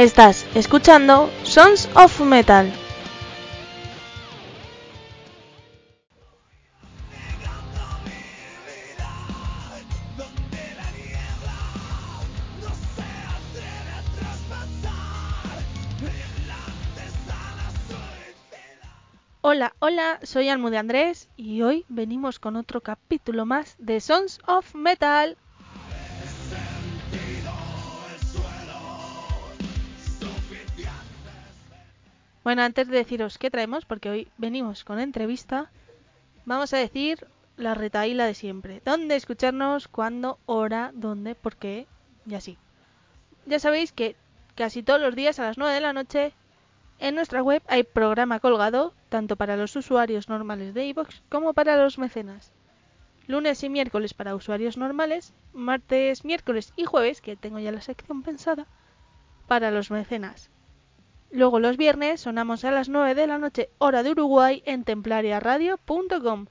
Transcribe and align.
Estás 0.00 0.46
escuchando 0.54 1.28
Sons 1.42 1.86
of 1.94 2.22
Metal. 2.22 2.72
Hola, 19.42 19.74
hola, 19.80 20.18
soy 20.22 20.48
Almu 20.48 20.70
de 20.70 20.78
Andrés 20.78 21.28
y 21.36 21.60
hoy 21.60 21.84
venimos 21.90 22.38
con 22.38 22.56
otro 22.56 22.80
capítulo 22.80 23.44
más 23.44 23.76
de 23.78 24.00
Sons 24.00 24.38
of 24.46 24.74
Metal. 24.74 25.36
Bueno, 32.42 32.62
antes 32.62 32.88
de 32.88 32.96
deciros 32.96 33.36
qué 33.36 33.50
traemos, 33.50 33.84
porque 33.84 34.08
hoy 34.08 34.28
venimos 34.38 34.82
con 34.84 34.98
entrevista, 34.98 35.70
vamos 36.46 36.72
a 36.72 36.78
decir 36.78 37.26
la 37.56 37.74
retaíla 37.74 38.24
de 38.24 38.34
siempre. 38.34 38.80
¿Dónde 38.84 39.16
escucharnos? 39.16 39.88
¿Cuándo? 39.88 40.38
¿Hora? 40.46 40.90
¿Dónde? 40.94 41.34
¿Por 41.34 41.56
qué? 41.56 41.86
Y 42.26 42.34
así. 42.34 42.56
Ya 43.44 43.58
sabéis 43.58 43.92
que 43.92 44.16
casi 44.54 44.82
todos 44.82 45.00
los 45.02 45.14
días 45.14 45.38
a 45.38 45.44
las 45.44 45.58
9 45.58 45.74
de 45.74 45.80
la 45.82 45.92
noche 45.92 46.32
en 46.98 47.14
nuestra 47.14 47.42
web 47.42 47.62
hay 47.66 47.82
programa 47.82 48.40
colgado, 48.40 48.94
tanto 49.10 49.36
para 49.36 49.56
los 49.56 49.76
usuarios 49.76 50.30
normales 50.30 50.72
de 50.72 50.86
iVoox 50.86 51.20
como 51.28 51.52
para 51.52 51.76
los 51.76 51.98
mecenas. 51.98 52.52
Lunes 53.26 53.62
y 53.62 53.68
miércoles 53.68 54.14
para 54.14 54.34
usuarios 54.34 54.78
normales, 54.78 55.34
martes, 55.52 56.24
miércoles 56.24 56.72
y 56.76 56.84
jueves, 56.84 57.20
que 57.20 57.36
tengo 57.36 57.58
ya 57.58 57.70
la 57.70 57.82
sección 57.82 58.22
pensada, 58.22 58.66
para 59.46 59.70
los 59.70 59.90
mecenas. 59.90 60.50
Luego 61.32 61.60
los 61.60 61.76
viernes 61.76 62.22
sonamos 62.22 62.64
a 62.64 62.72
las 62.72 62.88
9 62.88 63.14
de 63.14 63.28
la 63.28 63.38
noche 63.38 63.70
hora 63.78 64.02
de 64.02 64.10
Uruguay 64.10 64.64
en 64.66 64.82
templariaradio.com. 64.82 66.46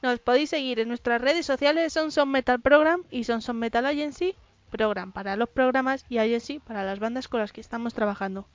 Nos 0.00 0.20
podéis 0.20 0.50
seguir 0.50 0.78
en 0.78 0.86
nuestras 0.88 1.20
redes 1.20 1.44
sociales 1.44 1.92
Son 1.92 2.12
Son 2.12 2.30
Metal 2.30 2.60
Program 2.60 3.02
y 3.10 3.24
Son 3.24 3.42
Son 3.42 3.58
Metal 3.58 3.84
Agency, 3.84 4.36
Program 4.70 5.10
para 5.12 5.34
los 5.36 5.48
programas 5.48 6.04
y 6.08 6.18
Agency 6.18 6.60
para 6.60 6.84
las 6.84 7.00
bandas 7.00 7.26
con 7.26 7.40
las 7.40 7.52
que 7.52 7.60
estamos 7.60 7.94
trabajando. 7.94 8.46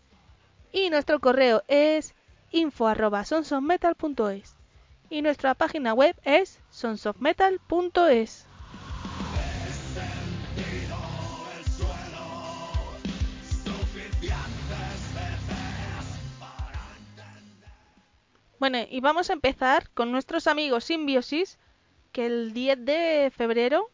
Y 0.71 0.89
nuestro 0.89 1.19
correo 1.19 1.63
es 1.67 2.15
info@sonsonmetal.es 2.51 4.55
y 5.09 5.21
nuestra 5.21 5.53
página 5.53 5.93
web 5.93 6.15
es 6.23 6.61
sonsofmetal.es. 6.69 8.46
Bueno, 18.59 18.79
y 18.89 19.01
vamos 19.01 19.29
a 19.29 19.33
empezar 19.33 19.89
con 19.91 20.11
nuestros 20.11 20.47
amigos 20.47 20.85
Symbiosis, 20.85 21.59
que 22.11 22.25
el 22.25 22.53
10 22.53 22.85
de 22.85 23.31
febrero, 23.35 23.91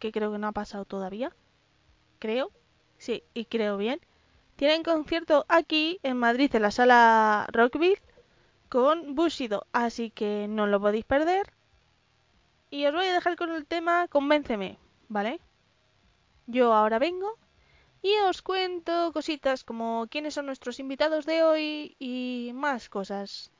que 0.00 0.10
creo 0.10 0.32
que 0.32 0.38
no 0.38 0.48
ha 0.48 0.52
pasado 0.52 0.84
todavía, 0.84 1.30
creo, 2.18 2.50
sí, 2.98 3.22
y 3.32 3.44
creo 3.44 3.76
bien, 3.76 4.00
tienen 4.56 4.82
concierto 4.82 5.46
aquí 5.48 6.00
en 6.02 6.16
Madrid 6.16 6.52
en 6.54 6.62
la 6.62 6.72
sala 6.72 7.46
Rockville 7.52 8.02
con 8.68 9.14
Bushido, 9.14 9.66
así 9.72 10.10
que 10.10 10.46
no 10.48 10.66
lo 10.66 10.80
podéis 10.80 11.04
perder. 11.04 11.52
Y 12.70 12.86
os 12.86 12.92
voy 12.94 13.06
a 13.06 13.14
dejar 13.14 13.36
con 13.36 13.52
el 13.52 13.66
tema 13.66 14.08
Convénceme, 14.08 14.78
¿vale? 15.08 15.38
Yo 16.46 16.74
ahora 16.74 16.98
vengo 16.98 17.38
y 18.02 18.12
os 18.28 18.42
cuento 18.42 19.12
cositas 19.12 19.62
como 19.62 20.08
quiénes 20.10 20.34
son 20.34 20.46
nuestros 20.46 20.80
invitados 20.80 21.24
de 21.24 21.44
hoy 21.44 21.96
y 22.00 22.50
más 22.54 22.88
cosas. 22.88 23.52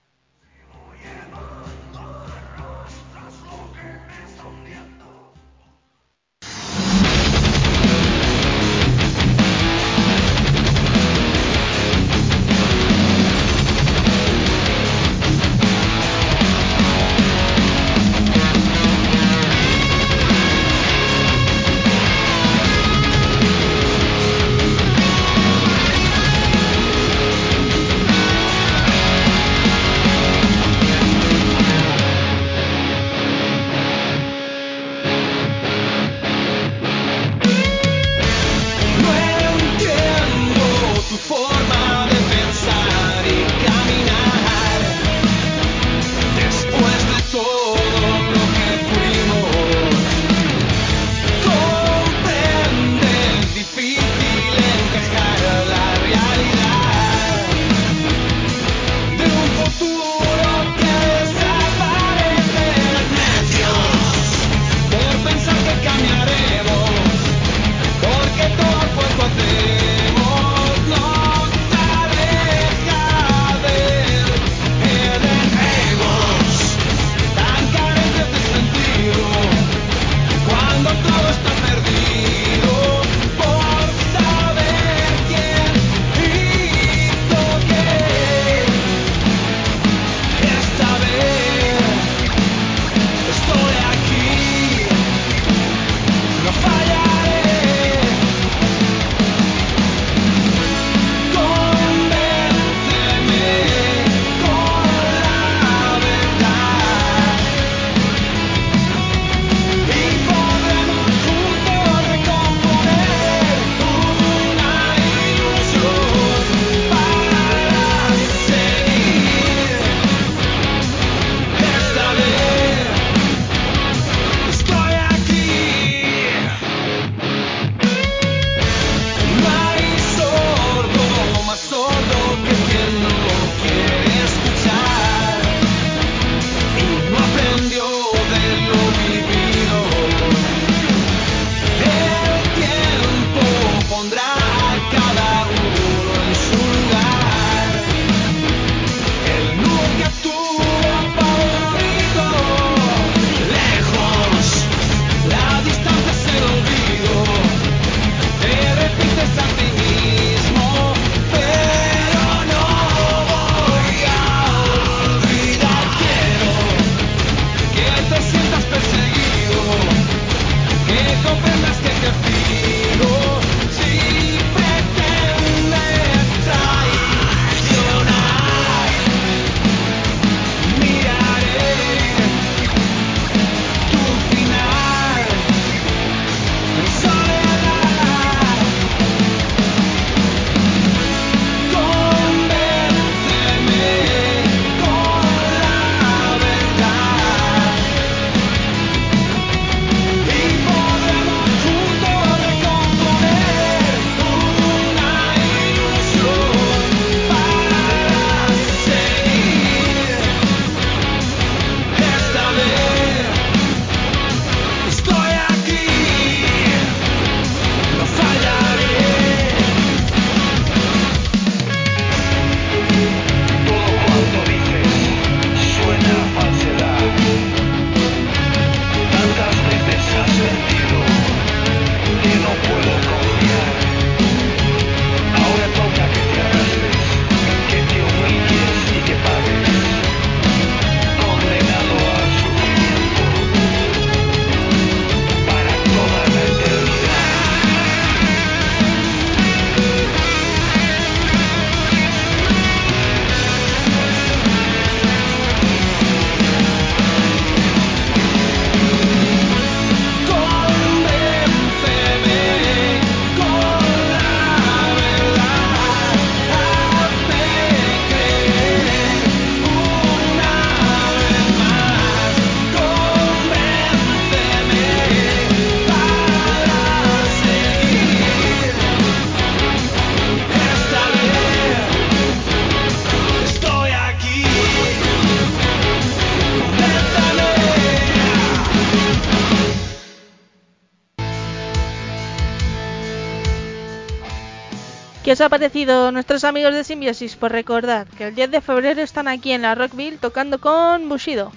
Os 295.37 295.42
ha 295.42 295.50
parecido 295.50 296.12
nuestros 296.12 296.44
amigos 296.44 296.73
de 296.73 296.83
Symbiosis? 296.83 297.37
Pues 297.37 297.52
recordad 297.52 298.06
que 298.16 298.28
el 298.28 298.35
10 298.35 298.52
de 298.52 298.62
febrero 298.62 299.02
están 299.02 299.28
aquí 299.28 299.52
en 299.52 299.61
la 299.61 299.75
Rockville 299.75 300.16
tocando 300.16 300.59
con 300.59 301.11
Bushido. 301.11 301.52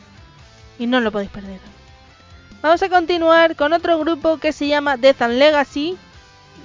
Y 0.78 0.86
no 0.86 1.00
lo 1.00 1.14
podéis 1.14 1.32
perder. 1.32 1.62
Vamos 2.62 2.84
a 2.84 2.90
continuar 2.90 3.56
con 3.56 3.72
otro 3.72 3.98
grupo 3.98 4.38
que 4.38 4.52
se 4.52 4.68
llama 4.68 4.98
Death 4.98 5.22
and 5.22 5.36
Legacy. 5.36 5.98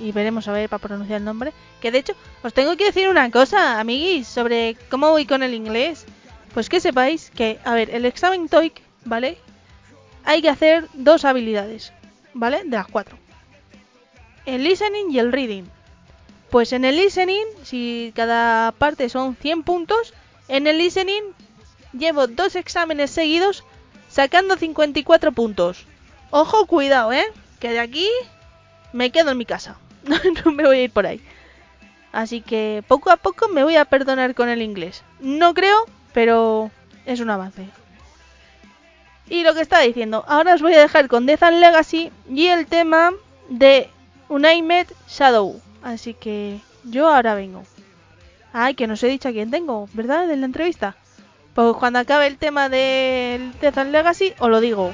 Y 0.00 0.11
veremos 0.11 0.49
a 0.49 0.52
ver 0.52 0.69
para 0.69 0.82
pronunciar 0.82 1.19
el 1.19 1.25
nombre. 1.25 1.52
Que 1.81 1.93
de 1.93 1.99
hecho, 1.99 2.16
os 2.43 2.52
tengo 2.52 2.76
que 2.76 2.87
decir 2.87 3.08
una 3.08 3.31
cosa, 3.31 3.78
amiguis, 3.78 4.26
sobre 4.26 4.76
cómo 4.90 5.10
voy 5.10 5.25
con 5.25 5.44
el 5.44 5.55
inglés. 5.55 6.06
Pues 6.52 6.69
que 6.69 6.81
sepáis 6.81 7.31
que, 7.31 7.60
a 7.64 7.75
ver, 7.75 7.90
el 7.90 8.06
examen 8.06 8.49
TOEIC, 8.49 8.82
¿vale? 9.05 9.38
Hay 10.25 10.43
que 10.43 10.49
hacer 10.49 10.88
dos 10.94 11.25
habilidades, 11.25 11.93
¿vale? 12.32 12.64
De 12.64 12.76
las 12.76 12.88
cuatro. 12.88 13.17
El 14.46 14.64
listening 14.64 15.12
y 15.12 15.20
el 15.20 15.31
reading. 15.31 15.67
Pues 16.55 16.73
en 16.73 16.85
el 16.85 16.95
listening, 16.95 17.47
si 17.65 18.12
cada 18.15 18.71
parte 18.71 19.09
son 19.09 19.35
100 19.35 19.65
puntos, 19.65 20.15
en 20.47 20.69
el 20.69 20.79
listening 20.79 21.25
llevo 21.93 22.29
dos 22.29 22.55
exámenes 22.55 23.11
seguidos 23.11 23.65
sacando 24.09 24.56
54 24.56 25.33
puntos. 25.33 25.85
Ojo, 26.31 26.67
cuidado, 26.67 27.12
¿eh? 27.12 27.25
Que 27.59 27.71
de 27.71 27.81
aquí 27.81 28.09
me 28.93 29.11
quedo 29.11 29.33
en 29.33 29.39
mi 29.39 29.45
casa. 29.45 29.79
no 30.45 30.53
me 30.53 30.62
voy 30.62 30.77
a 30.77 30.83
ir 30.83 30.93
por 30.93 31.06
ahí. 31.06 31.21
Así 32.12 32.41
que 32.41 32.85
poco 32.87 33.11
a 33.11 33.17
poco 33.17 33.49
me 33.49 33.65
voy 33.65 33.75
a 33.75 33.87
perdonar 33.87 34.37
con 34.37 34.49
el 34.49 34.62
inglés. 34.62 35.03
No 35.19 35.55
creo, 35.55 35.87
pero 36.12 36.71
es 37.05 37.19
un 37.19 37.31
avance. 37.31 37.67
Y 39.29 39.43
lo 39.43 39.55
que 39.55 39.61
estaba 39.61 39.83
diciendo, 39.83 40.25
ahora 40.29 40.55
os 40.55 40.62
voy 40.62 40.75
a 40.75 40.81
dejar 40.81 41.09
con 41.09 41.27
Death 41.27 41.43
and 41.43 41.59
Legacy 41.59 42.12
y 42.31 42.47
el 42.47 42.69
tema 42.69 43.11
de 43.49 43.91
Unaimed 44.29 44.87
Shadow. 45.09 45.63
Así 45.84 46.14
que 46.14 46.60
yo 46.82 47.08
ahora 47.08 47.34
vengo. 47.34 47.62
Ay, 48.55 48.74
que 48.74 48.86
no 48.86 48.94
os 48.94 49.03
he 49.03 49.08
dicho 49.08 49.29
a 49.29 49.32
quién 49.32 49.50
tengo, 49.50 49.88
¿verdad? 49.93 50.31
En 50.31 50.41
la 50.41 50.46
entrevista. 50.46 50.96
Pues 51.55 51.76
cuando 51.76 51.98
acabe 51.98 52.26
el 52.26 52.38
tema 52.38 52.69
del 52.69 53.53
and 53.62 53.93
Legacy, 53.93 54.32
os 54.38 54.48
lo 54.48 54.60
digo. 54.60 54.93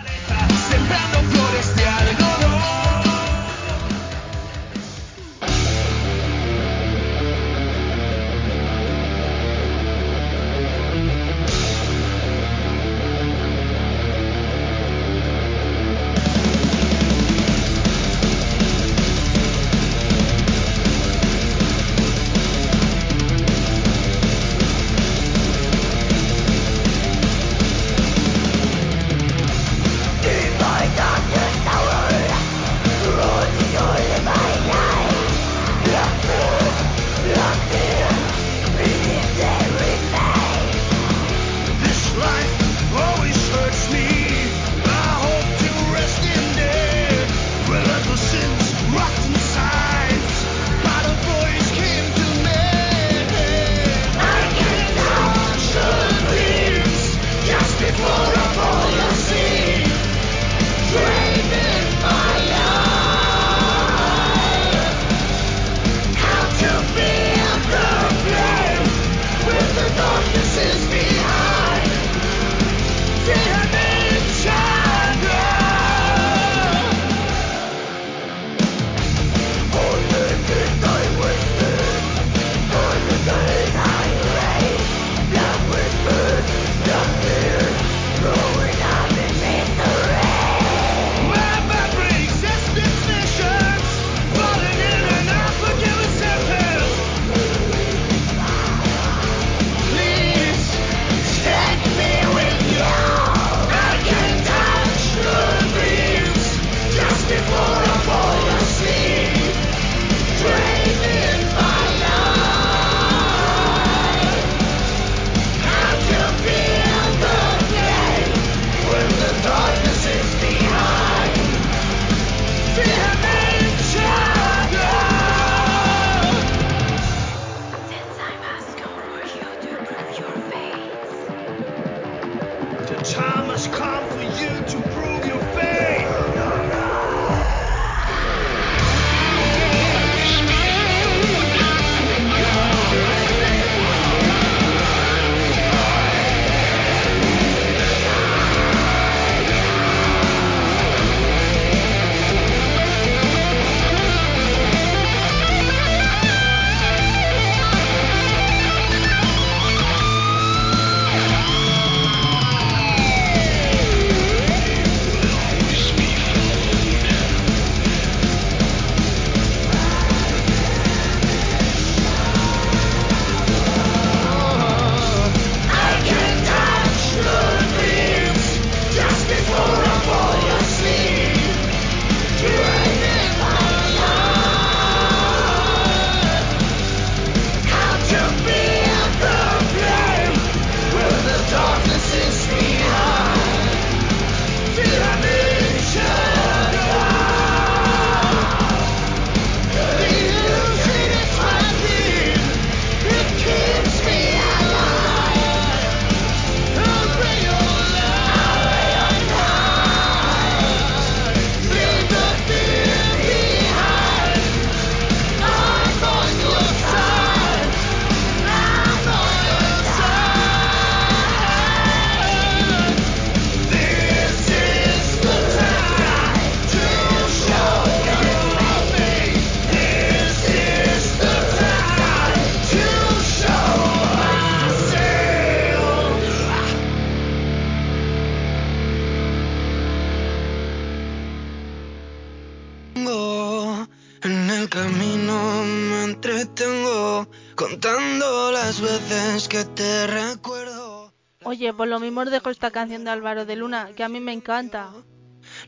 Oye, 251.51 251.75
por 251.75 251.89
lo 251.89 251.99
mismo 251.99 252.21
os 252.21 252.31
dejo 252.31 252.49
esta 252.49 252.71
canción 252.71 253.03
de 253.03 253.11
Álvaro 253.11 253.45
de 253.45 253.57
Luna, 253.57 253.91
que 253.97 254.05
a 254.05 254.09
mí 254.09 254.21
me 254.21 254.33
encanta. 254.33 254.93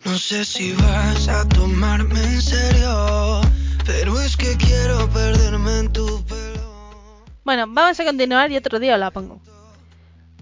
No 0.04 0.16
sé 0.16 0.44
si 0.44 0.72
vas 0.74 1.26
a 1.26 1.48
tomarme 1.48 2.22
en 2.22 2.40
serio, 2.40 3.40
pero 3.84 4.20
es 4.20 4.36
que 4.36 4.56
quiero 4.56 5.10
perderme 5.10 5.80
en 5.80 5.92
tu 5.92 6.24
pelo. 6.24 7.24
Bueno, 7.42 7.64
vamos 7.66 7.98
a 7.98 8.04
continuar 8.04 8.52
y 8.52 8.56
otro 8.58 8.78
día 8.78 8.94
os 8.94 9.00
la 9.00 9.10
pongo. 9.10 9.42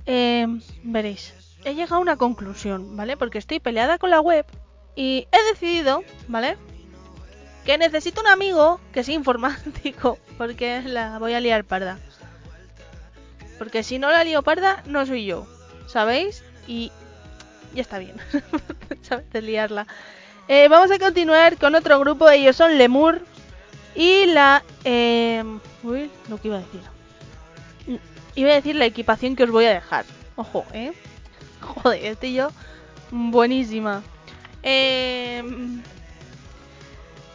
Eh, 0.05 0.47
veréis, 0.83 1.33
he 1.65 1.75
llegado 1.75 1.95
a 1.95 2.01
una 2.01 2.19
conclusión, 2.19 2.95
¿vale? 2.95 3.17
Porque 3.17 3.39
estoy 3.39 3.61
peleada 3.61 3.97
con 3.97 4.11
la 4.11 4.21
web 4.21 4.45
y 4.95 5.27
he 5.33 5.51
decidido, 5.55 6.05
¿vale? 6.29 6.59
Que 7.65 7.79
necesito 7.79 8.21
un 8.21 8.27
amigo 8.27 8.79
que 8.93 9.05
sea 9.05 9.15
informático, 9.15 10.19
porque 10.37 10.83
la 10.83 11.19
voy 11.19 11.33
a 11.33 11.41
liar 11.41 11.65
parda. 11.65 11.99
Porque 13.61 13.83
si 13.83 13.99
no 13.99 14.11
la 14.11 14.25
lío 14.25 14.41
parda, 14.41 14.83
no 14.87 15.05
soy 15.05 15.27
yo, 15.27 15.47
¿sabéis? 15.87 16.43
Y 16.67 16.91
ya 17.75 17.83
está 17.83 17.99
bien, 17.99 18.17
¿sabes? 19.03 19.31
De 19.33 19.43
liarla. 19.43 19.87
Eh, 20.49 20.67
vamos 20.69 20.91
a 20.91 20.99
continuar 20.99 21.59
con 21.59 21.75
otro 21.75 22.01
grupo, 22.01 22.31
ellos 22.31 22.57
son 22.57 22.79
Lemur 22.79 23.21
y 23.95 24.25
la... 24.25 24.65
Eh, 24.85 25.45
uy, 25.83 26.11
lo 26.31 26.41
que 26.41 26.49
iba 26.49 26.57
a 26.57 26.61
decir. 26.61 28.01
Iba 28.35 28.51
a 28.53 28.55
decir 28.55 28.77
la 28.77 28.87
equipación 28.87 29.37
que 29.37 29.45
os 29.45 29.51
voy 29.51 29.67
a 29.67 29.75
dejar. 29.75 30.07
Ojo, 30.37 30.65
¿eh? 30.73 30.95
Joder, 31.61 32.03
estoy 32.03 32.33
yo 32.33 32.49
buenísima. 33.11 34.03
Eh, 34.63 35.45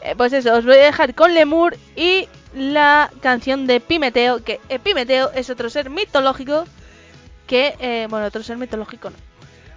eh, 0.06 0.16
pues 0.16 0.34
eso, 0.34 0.54
os 0.54 0.66
voy 0.66 0.76
a 0.76 0.86
dejar 0.86 1.16
con 1.16 1.34
Lemur 1.34 1.76
y 1.96 2.28
la 2.54 3.12
canción 3.22 3.66
de 3.66 3.80
Pimeteo, 3.80 4.44
que 4.44 4.60
Epimeteo 4.70 5.32
es 5.34 5.50
otro 5.50 5.70
ser 5.70 5.90
mitológico 5.90 6.66
que, 7.48 7.76
eh, 7.80 8.08
bueno, 8.10 8.28
otro 8.28 8.44
ser 8.44 8.58
mitológico 8.58 9.10
no. 9.10 9.16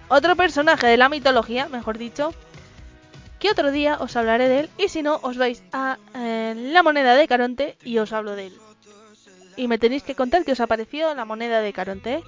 Otro 0.07 0.35
personaje 0.35 0.87
de 0.87 0.97
la 0.97 1.09
mitología, 1.09 1.67
mejor 1.67 1.97
dicho, 1.97 2.33
que 3.39 3.49
otro 3.49 3.71
día 3.71 3.97
os 3.99 4.15
hablaré 4.15 4.47
de 4.47 4.59
él 4.61 4.69
y 4.77 4.89
si 4.89 5.01
no, 5.01 5.19
os 5.23 5.37
vais 5.37 5.63
a 5.71 5.97
eh, 6.15 6.53
la 6.55 6.83
moneda 6.83 7.15
de 7.15 7.27
Caronte 7.27 7.77
y 7.83 7.97
os 7.97 8.13
hablo 8.13 8.35
de 8.35 8.47
él. 8.47 8.53
Y 9.55 9.67
me 9.67 9.77
tenéis 9.77 10.03
que 10.03 10.15
contar 10.15 10.45
que 10.45 10.51
os 10.51 10.59
ha 10.59 10.67
parecido 10.67 11.13
la 11.15 11.25
moneda 11.25 11.61
de 11.61 11.73
Caronte. 11.73 12.13
¿eh? 12.13 12.23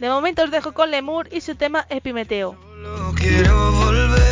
De 0.00 0.08
momento 0.08 0.42
os 0.42 0.50
dejo 0.50 0.72
con 0.72 0.90
Lemur 0.90 1.28
y 1.30 1.40
su 1.40 1.54
tema 1.54 1.86
Epimeteo. 1.90 2.56
Solo 2.82 3.12
quiero 3.16 3.72
volver. 3.72 4.31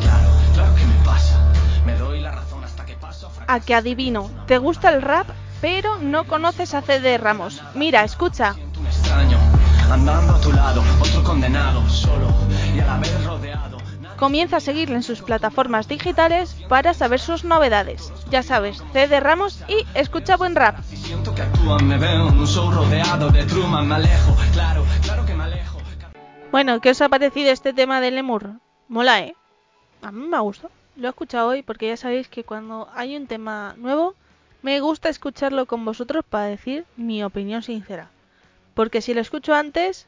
A 3.53 3.59
que 3.59 3.75
adivino, 3.75 4.29
te 4.47 4.57
gusta 4.57 4.89
el 4.89 5.01
rap, 5.01 5.27
pero 5.59 5.97
no 5.97 6.23
conoces 6.23 6.73
a 6.73 6.81
CD 6.81 7.17
Ramos. 7.17 7.61
Mira, 7.75 8.03
escucha. 8.03 8.55
Comienza 14.17 14.57
a 14.57 14.59
seguirle 14.61 14.95
en 14.95 15.03
sus 15.03 15.21
plataformas 15.21 15.87
digitales 15.89 16.55
para 16.69 16.93
saber 16.93 17.19
sus 17.19 17.43
novedades. 17.43 18.13
Ya 18.29 18.41
sabes, 18.41 18.81
CD 18.93 19.19
Ramos 19.19 19.59
y 19.67 19.85
escucha 19.95 20.37
buen 20.37 20.55
rap. 20.55 20.77
Bueno, 26.51 26.79
¿qué 26.79 26.89
os 26.91 27.01
ha 27.01 27.09
parecido 27.09 27.51
este 27.51 27.73
tema 27.73 27.99
de 27.99 28.11
Lemur? 28.11 28.51
Mola, 28.87 29.19
¿eh? 29.19 29.35
A 30.01 30.11
mí 30.11 30.27
me 30.27 30.37
ha 30.37 30.41
gustado. 30.41 30.80
Lo 31.01 31.07
he 31.07 31.09
escuchado 31.09 31.47
hoy 31.47 31.63
porque 31.63 31.87
ya 31.87 31.97
sabéis 31.97 32.27
que 32.27 32.43
cuando 32.43 32.87
hay 32.93 33.15
un 33.15 33.25
tema 33.25 33.73
nuevo, 33.75 34.13
me 34.61 34.79
gusta 34.81 35.09
escucharlo 35.09 35.65
con 35.65 35.83
vosotros 35.83 36.23
para 36.23 36.45
decir 36.45 36.85
mi 36.95 37.23
opinión 37.23 37.63
sincera. 37.63 38.11
Porque 38.75 39.01
si 39.01 39.15
lo 39.15 39.19
escucho 39.19 39.55
antes, 39.55 40.05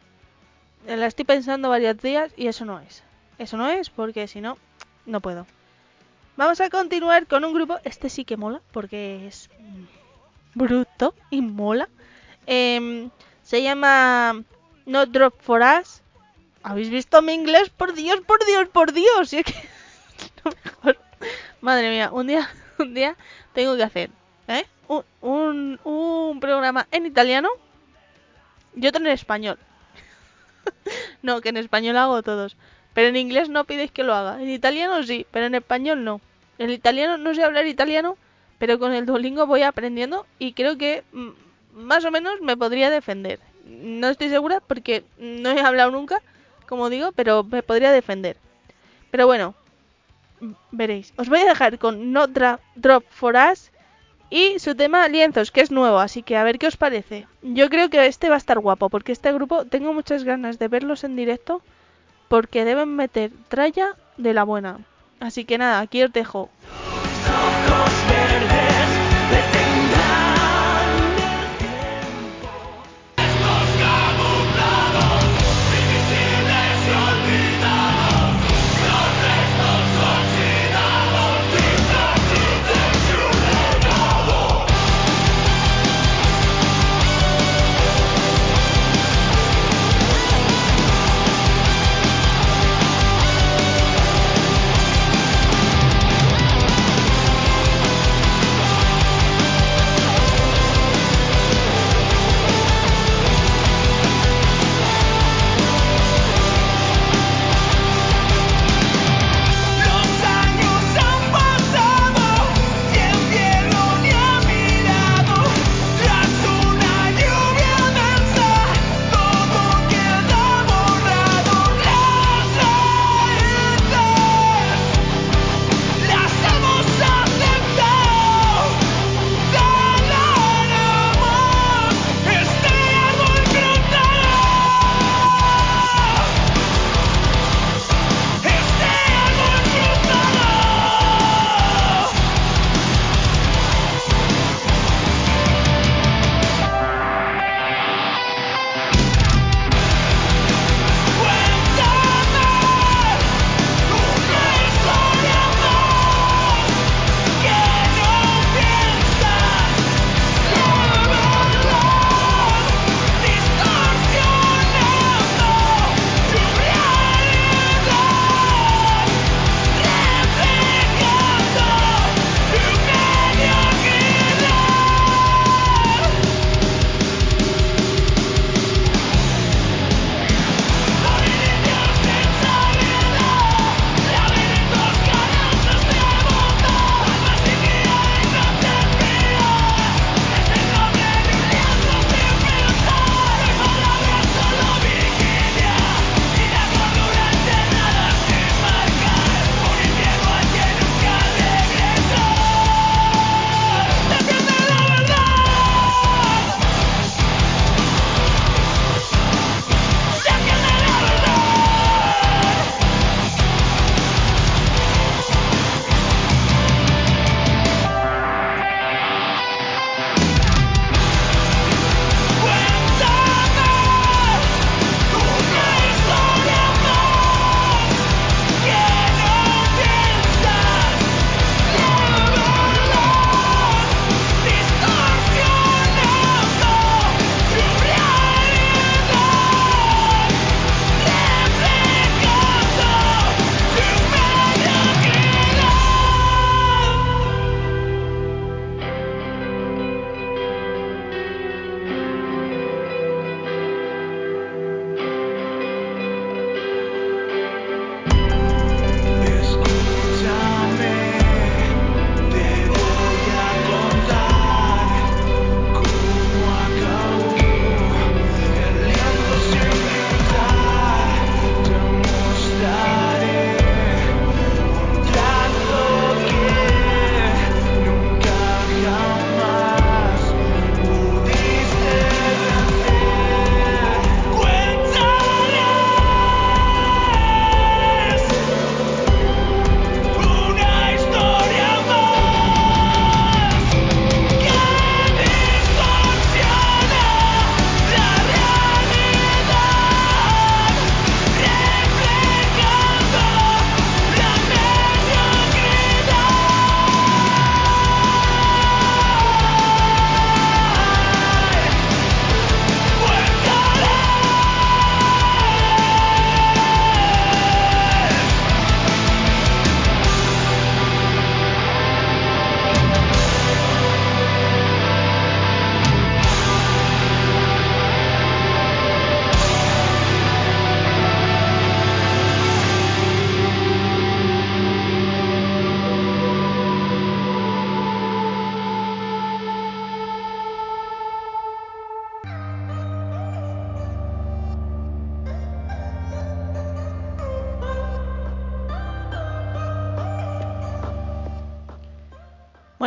eh, 0.86 0.96
la 0.96 1.08
estoy 1.08 1.26
pensando 1.26 1.70
varios 1.70 1.98
días 1.98 2.32
y 2.38 2.46
eso 2.46 2.64
no 2.66 2.80
es. 2.80 3.02
Eso 3.40 3.58
no 3.58 3.70
es 3.70 3.90
porque 3.90 4.28
si 4.28 4.40
no, 4.40 4.60
no 5.08 5.20
puedo. 5.20 5.48
Vamos 6.38 6.62
a 6.62 6.70
continuar 6.70 7.26
con 7.26 7.44
un 7.44 7.56
grupo. 7.56 7.80
Este 7.84 8.08
sí 8.08 8.24
que 8.24 8.38
mola 8.38 8.62
porque 8.72 9.26
es 9.26 9.50
bruto 10.54 11.16
y 11.32 11.42
mola. 11.42 11.90
Em, 12.46 13.10
se 13.42 13.64
llama 13.64 14.44
No 14.86 15.08
Drop 15.08 15.42
for 15.42 15.62
Us. 15.62 16.04
¿Habéis 16.62 16.92
visto 16.92 17.20
mi 17.24 17.34
inglés? 17.34 17.72
Por 17.72 17.96
Dios, 17.96 18.22
por 18.28 18.46
Dios, 18.46 18.70
por 18.70 18.94
Dios. 18.94 19.30
Si 19.32 19.38
es 19.40 19.46
que. 19.46 19.54
Madre 21.64 21.90
mía, 21.92 22.10
un 22.12 22.28
día, 22.28 22.50
un 22.78 22.94
día 22.94 23.16
tengo 23.54 23.78
que 23.78 23.84
hacer 23.84 24.10
¿eh? 24.50 24.66
un, 24.90 25.06
un, 25.22 25.80
un 25.86 26.42
programa 26.42 26.88
en 26.92 27.06
italiano 27.06 27.48
y 28.76 28.86
otro 28.86 29.00
en 29.00 29.08
español. 29.08 29.58
no, 31.22 31.40
que 31.40 31.48
en 31.48 31.56
español 31.56 31.96
hago 31.96 32.22
todos. 32.22 32.58
Pero 32.94 33.08
en 33.08 33.16
inglés 33.16 33.48
no 33.48 33.64
pides 33.64 33.92
que 33.92 34.04
lo 34.04 34.14
haga. 34.14 34.42
En 34.42 34.50
italiano 34.50 35.02
sí, 35.04 35.26
pero 35.32 35.46
en 35.46 35.56
español 35.56 36.04
no. 36.04 36.20
En 36.58 36.70
italiano 36.70 37.18
no 37.18 37.34
sé 37.34 37.46
hablar 37.46 37.66
italiano, 37.66 38.18
pero 38.60 38.78
con 38.78 38.92
el 38.92 39.06
Duolingo 39.06 39.48
voy 39.48 39.62
aprendiendo 39.62 40.28
y 40.40 40.52
creo 40.52 40.78
que 40.78 41.06
mm, 41.14 41.30
más 41.76 42.04
o 42.04 42.12
menos 42.12 42.42
me 42.42 42.58
podría 42.58 42.90
defender. 42.90 43.40
No 43.66 44.10
estoy 44.10 44.28
segura 44.28 44.60
porque 44.60 45.06
no 45.18 45.52
he 45.52 45.62
hablado 45.62 45.92
nunca, 45.92 46.22
como 46.68 46.90
digo, 46.90 47.14
pero 47.14 47.46
me 47.46 47.64
podría 47.64 47.94
defender. 47.94 48.36
Pero 49.12 49.28
bueno, 49.28 49.56
veréis. 50.72 51.14
Os 51.18 51.30
voy 51.30 51.40
a 51.40 51.46
dejar 51.46 51.80
con 51.80 52.12
No 52.12 52.28
Drop 52.28 53.04
for 53.10 53.36
Us 53.36 53.72
y 54.30 54.60
su 54.60 54.76
tema 54.76 55.08
Lienzos, 55.08 55.52
que 55.52 55.62
es 55.62 55.72
nuevo, 55.72 56.00
así 56.00 56.24
que 56.24 56.38
a 56.38 56.44
ver 56.44 56.58
qué 56.58 56.68
os 56.68 56.78
parece. 56.78 57.28
Yo 57.42 57.70
creo 57.70 57.90
que 57.90 58.06
este 58.08 58.30
va 58.30 58.36
a 58.36 58.40
estar 58.40 58.60
guapo, 58.60 58.90
porque 58.90 59.12
este 59.12 59.32
grupo 59.32 59.66
tengo 59.66 59.94
muchas 59.94 60.24
ganas 60.24 60.58
de 60.58 60.68
verlos 60.68 61.04
en 61.04 61.16
directo, 61.16 61.62
porque 62.30 62.66
deben 62.66 62.96
meter 62.96 63.32
tralla 63.48 63.96
de 64.18 64.34
la 64.34 64.44
buena. 64.44 64.80
Así 65.20 65.46
que 65.46 65.58
nada, 65.58 65.80
aquí 65.80 66.04
os 66.04 66.12
dejo. 66.12 66.50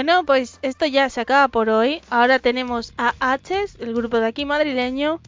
Bueno, 0.07 0.25
pues 0.25 0.61
esto 0.63 0.87
ya 0.87 1.11
se 1.11 1.21
acaba 1.21 1.49
por 1.49 1.69
hoy. 1.69 2.01
Ahora 2.11 2.39
tenemos 2.39 2.93
a 2.97 3.13
H's, 3.19 3.75
el 3.81 3.93
grupo 3.93 4.21
de 4.21 4.29
aquí 4.29 4.45
madrileño, 4.45 5.21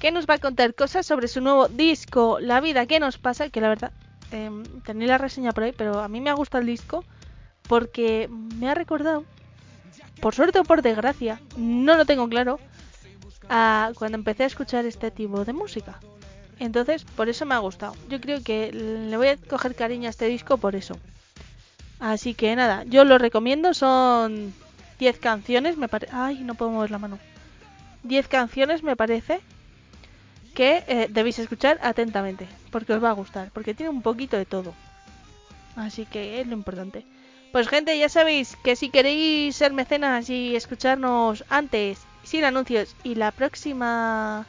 que 0.00 0.10
nos 0.10 0.24
va 0.24 0.36
a 0.36 0.38
contar 0.38 0.74
cosas 0.74 1.04
sobre 1.04 1.28
su 1.28 1.42
nuevo 1.42 1.68
disco, 1.68 2.40
La 2.40 2.62
vida 2.62 2.86
que 2.86 2.98
nos 2.98 3.18
pasa, 3.18 3.50
que 3.50 3.60
la 3.60 3.68
verdad 3.68 3.92
eh, 4.30 4.50
tenía 4.86 5.08
la 5.08 5.18
reseña 5.18 5.52
por 5.52 5.64
ahí, 5.64 5.74
pero 5.76 6.00
a 6.00 6.08
mí 6.08 6.22
me 6.22 6.30
ha 6.30 6.32
gustado 6.32 6.62
el 6.62 6.66
disco 6.66 7.04
porque 7.68 8.30
me 8.30 8.70
ha 8.70 8.74
recordado, 8.74 9.26
por 10.22 10.34
suerte 10.34 10.60
o 10.60 10.64
por 10.64 10.80
desgracia, 10.80 11.38
no 11.58 11.98
lo 11.98 12.06
tengo 12.06 12.26
claro, 12.26 12.58
a 13.50 13.92
cuando 13.98 14.16
empecé 14.16 14.44
a 14.44 14.46
escuchar 14.46 14.86
este 14.86 15.10
tipo 15.10 15.44
de 15.44 15.52
música. 15.52 16.00
Entonces, 16.58 17.04
por 17.04 17.28
eso 17.28 17.44
me 17.44 17.54
ha 17.54 17.58
gustado. 17.58 17.94
Yo 18.08 18.18
creo 18.18 18.42
que 18.42 18.72
le 18.72 19.14
voy 19.18 19.28
a 19.28 19.36
coger 19.36 19.74
cariño 19.74 20.06
a 20.06 20.10
este 20.10 20.24
disco 20.24 20.56
por 20.56 20.74
eso. 20.74 20.96
Así 22.02 22.34
que 22.34 22.56
nada, 22.56 22.82
yo 22.82 23.04
lo 23.04 23.16
recomiendo, 23.16 23.74
son 23.74 24.52
10 24.98 25.18
canciones, 25.20 25.76
me 25.76 25.86
parece... 25.86 26.12
Ay, 26.12 26.40
no 26.42 26.56
puedo 26.56 26.72
mover 26.72 26.90
la 26.90 26.98
mano. 26.98 27.20
10 28.02 28.26
canciones 28.26 28.82
me 28.82 28.96
parece 28.96 29.40
que 30.52 30.82
eh, 30.88 31.06
debéis 31.08 31.38
escuchar 31.38 31.78
atentamente, 31.80 32.48
porque 32.72 32.92
os 32.92 33.02
va 33.02 33.10
a 33.10 33.20
gustar, 33.20 33.52
porque 33.54 33.72
tiene 33.72 33.90
un 33.90 34.02
poquito 34.02 34.36
de 34.36 34.46
todo. 34.46 34.74
Así 35.76 36.04
que 36.04 36.40
es 36.40 36.48
lo 36.48 36.54
importante. 36.54 37.06
Pues 37.52 37.68
gente, 37.68 37.96
ya 37.96 38.08
sabéis 38.08 38.56
que 38.64 38.74
si 38.74 38.90
queréis 38.90 39.54
ser 39.54 39.72
mecenas 39.72 40.28
y 40.28 40.56
escucharnos 40.56 41.44
antes, 41.50 42.00
sin 42.24 42.42
anuncios, 42.42 42.96
y 43.04 43.14
la 43.14 43.30
próxima 43.30 44.44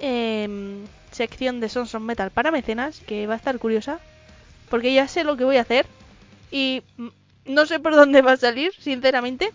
em, 0.00 0.84
sección 1.12 1.60
de 1.60 1.68
Sons 1.68 1.94
of 1.94 2.02
Metal 2.02 2.32
para 2.32 2.50
mecenas, 2.50 2.98
que 3.06 3.28
va 3.28 3.34
a 3.34 3.36
estar 3.36 3.56
curiosa, 3.60 4.00
porque 4.68 4.92
ya 4.92 5.06
sé 5.06 5.22
lo 5.22 5.36
que 5.36 5.44
voy 5.44 5.58
a 5.58 5.62
hacer 5.62 5.86
y 6.50 6.82
no 7.44 7.66
sé 7.66 7.78
por 7.78 7.94
dónde 7.94 8.22
va 8.22 8.32
a 8.32 8.36
salir, 8.36 8.72
sinceramente. 8.78 9.52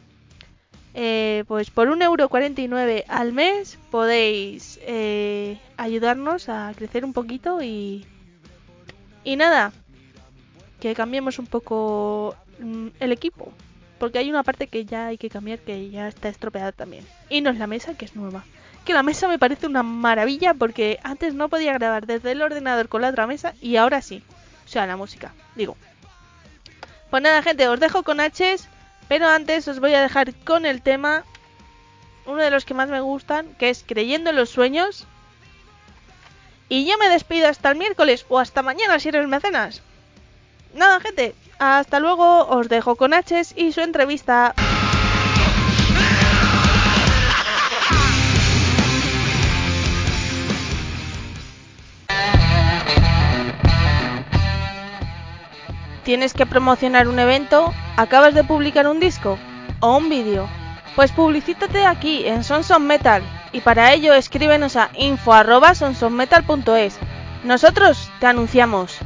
Eh, 0.93 1.45
pues 1.47 1.69
por 1.69 1.88
1,49€ 1.88 3.06
al 3.08 3.32
mes 3.32 3.80
podéis 3.91 4.77
eh, 4.82 5.58
ayudarnos 5.77 6.49
a 6.49 6.73
crecer 6.75 7.06
un 7.06 7.13
poquito 7.13 7.62
y, 7.62 8.06
y 9.23 9.38
nada, 9.38 9.71
que 10.82 10.93
cambiemos 10.93 11.39
un 11.39 11.47
poco 11.47 12.36
mm, 12.60 12.88
el 12.99 13.12
equipo. 13.12 13.54
Porque 13.99 14.17
hay 14.17 14.30
una 14.30 14.43
parte 14.43 14.67
que 14.67 14.84
ya 14.84 15.08
hay 15.08 15.17
que 15.17 15.30
cambiar 15.30 15.60
que 15.60 15.89
ya 15.89 16.08
está 16.08 16.27
estropeada 16.27 16.71
también. 16.71 17.06
Y 17.30 17.41
no 17.41 17.51
es 17.51 17.60
la 17.60 17.67
mesa, 17.67 17.93
que 17.93 18.06
es 18.06 18.15
nueva. 18.15 18.43
Que 18.84 18.93
la 18.93 19.04
mesa 19.04 19.27
me 19.27 19.38
parece 19.38 19.67
una 19.67 19.84
maravilla 19.84 20.56
porque 20.56 20.99
antes 21.04 21.36
no 21.36 21.49
podía 21.49 21.73
grabar 21.73 22.08
desde 22.08 22.32
el 22.32 22.41
ordenador 22.41 22.89
con 22.89 23.04
la 23.04 23.10
otra 23.10 23.27
mesa 23.27 23.54
y 23.62 23.75
ahora 23.75 24.01
sí. 24.01 24.23
O 24.65 24.67
sea, 24.67 24.88
la 24.88 24.97
música, 24.97 25.34
digo. 25.56 25.77
Pues 27.12 27.21
nada, 27.21 27.43
gente, 27.43 27.67
os 27.67 27.80
dejo 27.80 28.04
con 28.04 28.21
H's, 28.21 28.69
pero 29.10 29.28
antes 29.28 29.67
os 29.67 29.82
voy 29.82 29.93
a 29.93 30.02
dejar 30.02 30.34
con 30.34 30.65
el 30.65 30.82
tema, 30.82 31.26
uno 32.26 32.41
de 32.41 32.50
los 32.50 32.63
que 32.63 32.74
más 32.74 32.88
me 32.88 33.02
gustan, 33.02 33.54
que 33.56 33.69
es 33.69 33.84
Creyendo 33.86 34.30
en 34.30 34.38
los 34.38 34.50
Sueños. 34.50 35.06
Y 36.69 36.89
yo 36.89 36.97
me 36.97 37.10
despido 37.10 37.50
hasta 37.50 37.69
el 37.69 37.78
miércoles 37.78 38.26
o 38.30 38.39
hasta 38.39 38.63
mañana 38.63 38.97
si 38.97 39.10
eres 39.10 39.28
mecenas. 39.28 39.82
Nada, 40.74 41.02
gente, 41.02 41.36
hasta 41.60 42.00
luego, 42.00 42.47
os 42.47 42.69
dejo 42.69 42.95
con 42.95 43.12
H's 43.13 43.54
y 43.58 43.74
su 43.74 43.82
entrevista. 43.82 44.56
¿Tienes 56.04 56.34
que 56.34 56.48
promocionar 56.48 57.08
un 57.08 57.20
evento? 57.20 57.72
¿Acabas 57.96 58.34
de 58.34 58.44
publicar 58.44 58.88
un 58.88 59.00
disco? 59.00 59.38
¿O 59.82 59.98
un 59.98 60.10
vídeo? 60.10 60.50
Pues 60.96 61.12
publicítate 61.12 61.86
aquí 61.86 62.26
en 62.26 62.44
Sonson 62.44 62.88
Metal 62.88 63.22
y 63.52 63.62
para 63.62 63.94
ello 63.94 64.16
escríbenos 64.16 64.78
a 64.78 64.90
info@sonsonmetal.es. 64.96 66.98
Nosotros 67.44 68.10
te 68.20 68.26
anunciamos. 68.26 68.98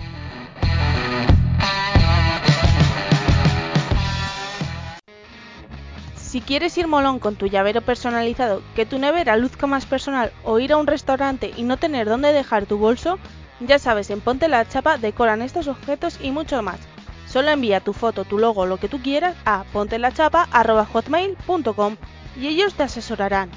Si 6.15 6.39
quieres 6.41 6.77
ir 6.77 6.87
molón 6.87 7.19
con 7.19 7.35
tu 7.35 7.47
llavero 7.47 7.81
personalizado, 7.81 8.61
que 8.73 8.85
tu 8.85 8.99
nevera 8.99 9.35
luzca 9.35 9.67
más 9.67 9.85
personal 9.85 10.31
o 10.43 10.59
ir 10.59 10.71
a 10.71 10.77
un 10.77 10.87
restaurante 10.87 11.51
y 11.55 11.63
no 11.63 11.75
tener 11.77 12.07
dónde 12.07 12.33
dejar 12.33 12.65
tu 12.65 12.77
bolso, 12.77 13.19
ya 13.59 13.79
sabes, 13.79 14.09
en 14.09 14.21
Ponte 14.21 14.47
la 14.47 14.67
Chapa 14.67 14.97
decoran 14.97 15.41
estos 15.41 15.67
objetos 15.67 16.19
y 16.21 16.31
mucho 16.31 16.61
más. 16.61 16.79
Solo 17.27 17.49
envía 17.49 17.79
tu 17.79 17.93
foto, 17.93 18.23
tu 18.23 18.37
logo, 18.37 18.65
lo 18.65 18.77
que 18.77 18.89
tú 18.89 19.01
quieras 19.01 19.35
a 19.45 19.63
pontelachapa.hotmail.com 19.73 21.95
y 22.37 22.47
ellos 22.47 22.75
te 22.75 22.83
asesorarán. 22.83 23.49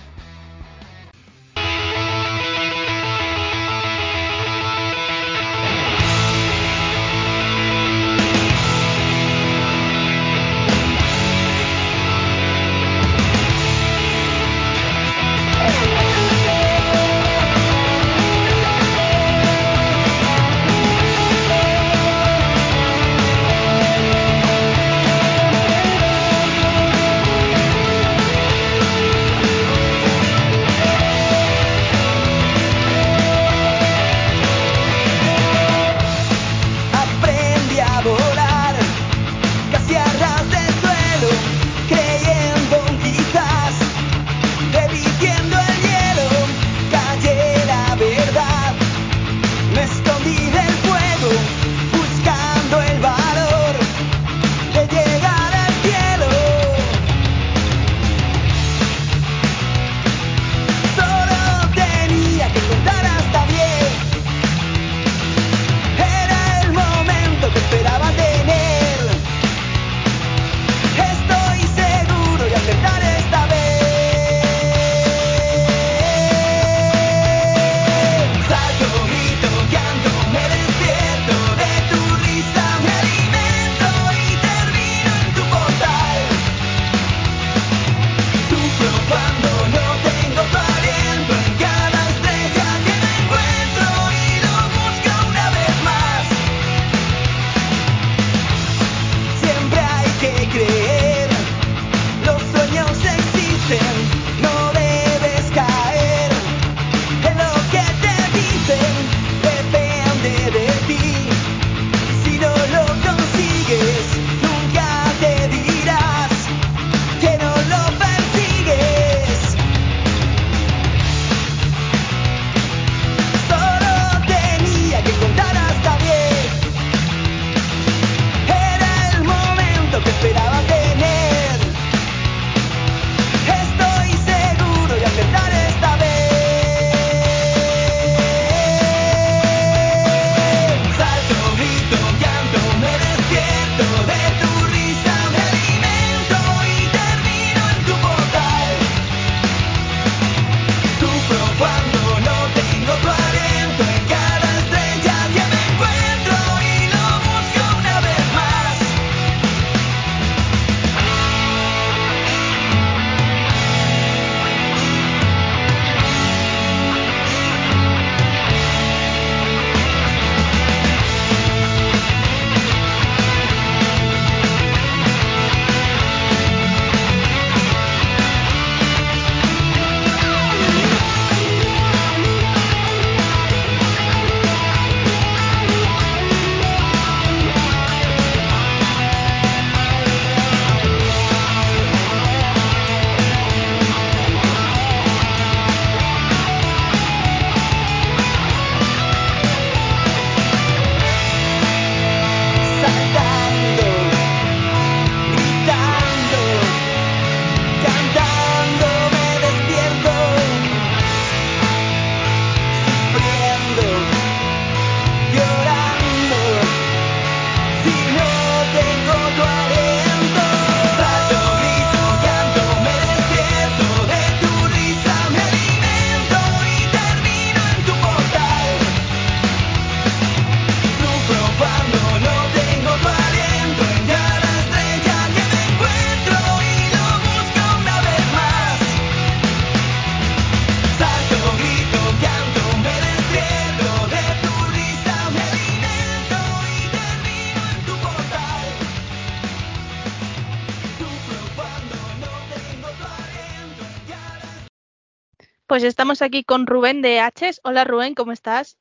Pues 255.78 255.86
estamos 255.86 256.22
aquí 256.22 256.42
con 256.42 256.66
Rubén 256.66 257.02
de 257.02 257.20
H's. 257.20 257.60
Hola 257.62 257.84
Rubén, 257.84 258.16
¿cómo 258.16 258.32
estás? 258.32 258.76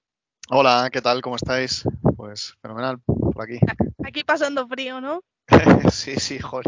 Hola, 0.49 0.89
¿qué 0.91 0.99
tal? 0.99 1.21
¿Cómo 1.21 1.35
estáis? 1.35 1.83
Pues 2.15 2.55
fenomenal, 2.59 2.97
por 3.05 3.39
aquí. 3.43 3.59
Aquí 4.03 4.23
pasando 4.23 4.67
frío, 4.67 4.99
¿no? 4.99 5.21
sí, 5.91 6.15
sí, 6.15 6.39
joder. 6.39 6.65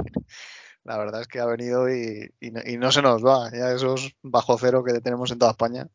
La 0.83 0.99
verdad 0.99 1.21
es 1.21 1.27
que 1.27 1.39
ha 1.39 1.47
venido 1.47 1.89
y, 1.89 2.31
y 2.39 2.51
no, 2.51 2.61
y 2.63 2.77
no 2.77 2.91
se 2.91 3.01
nos 3.01 3.25
va. 3.25 3.49
Ya 3.51 3.71
esos 3.71 4.11
bajo 4.21 4.55
cero 4.59 4.83
que 4.83 5.01
tenemos 5.01 5.31
en 5.31 5.39
toda 5.39 5.49
España. 5.49 5.87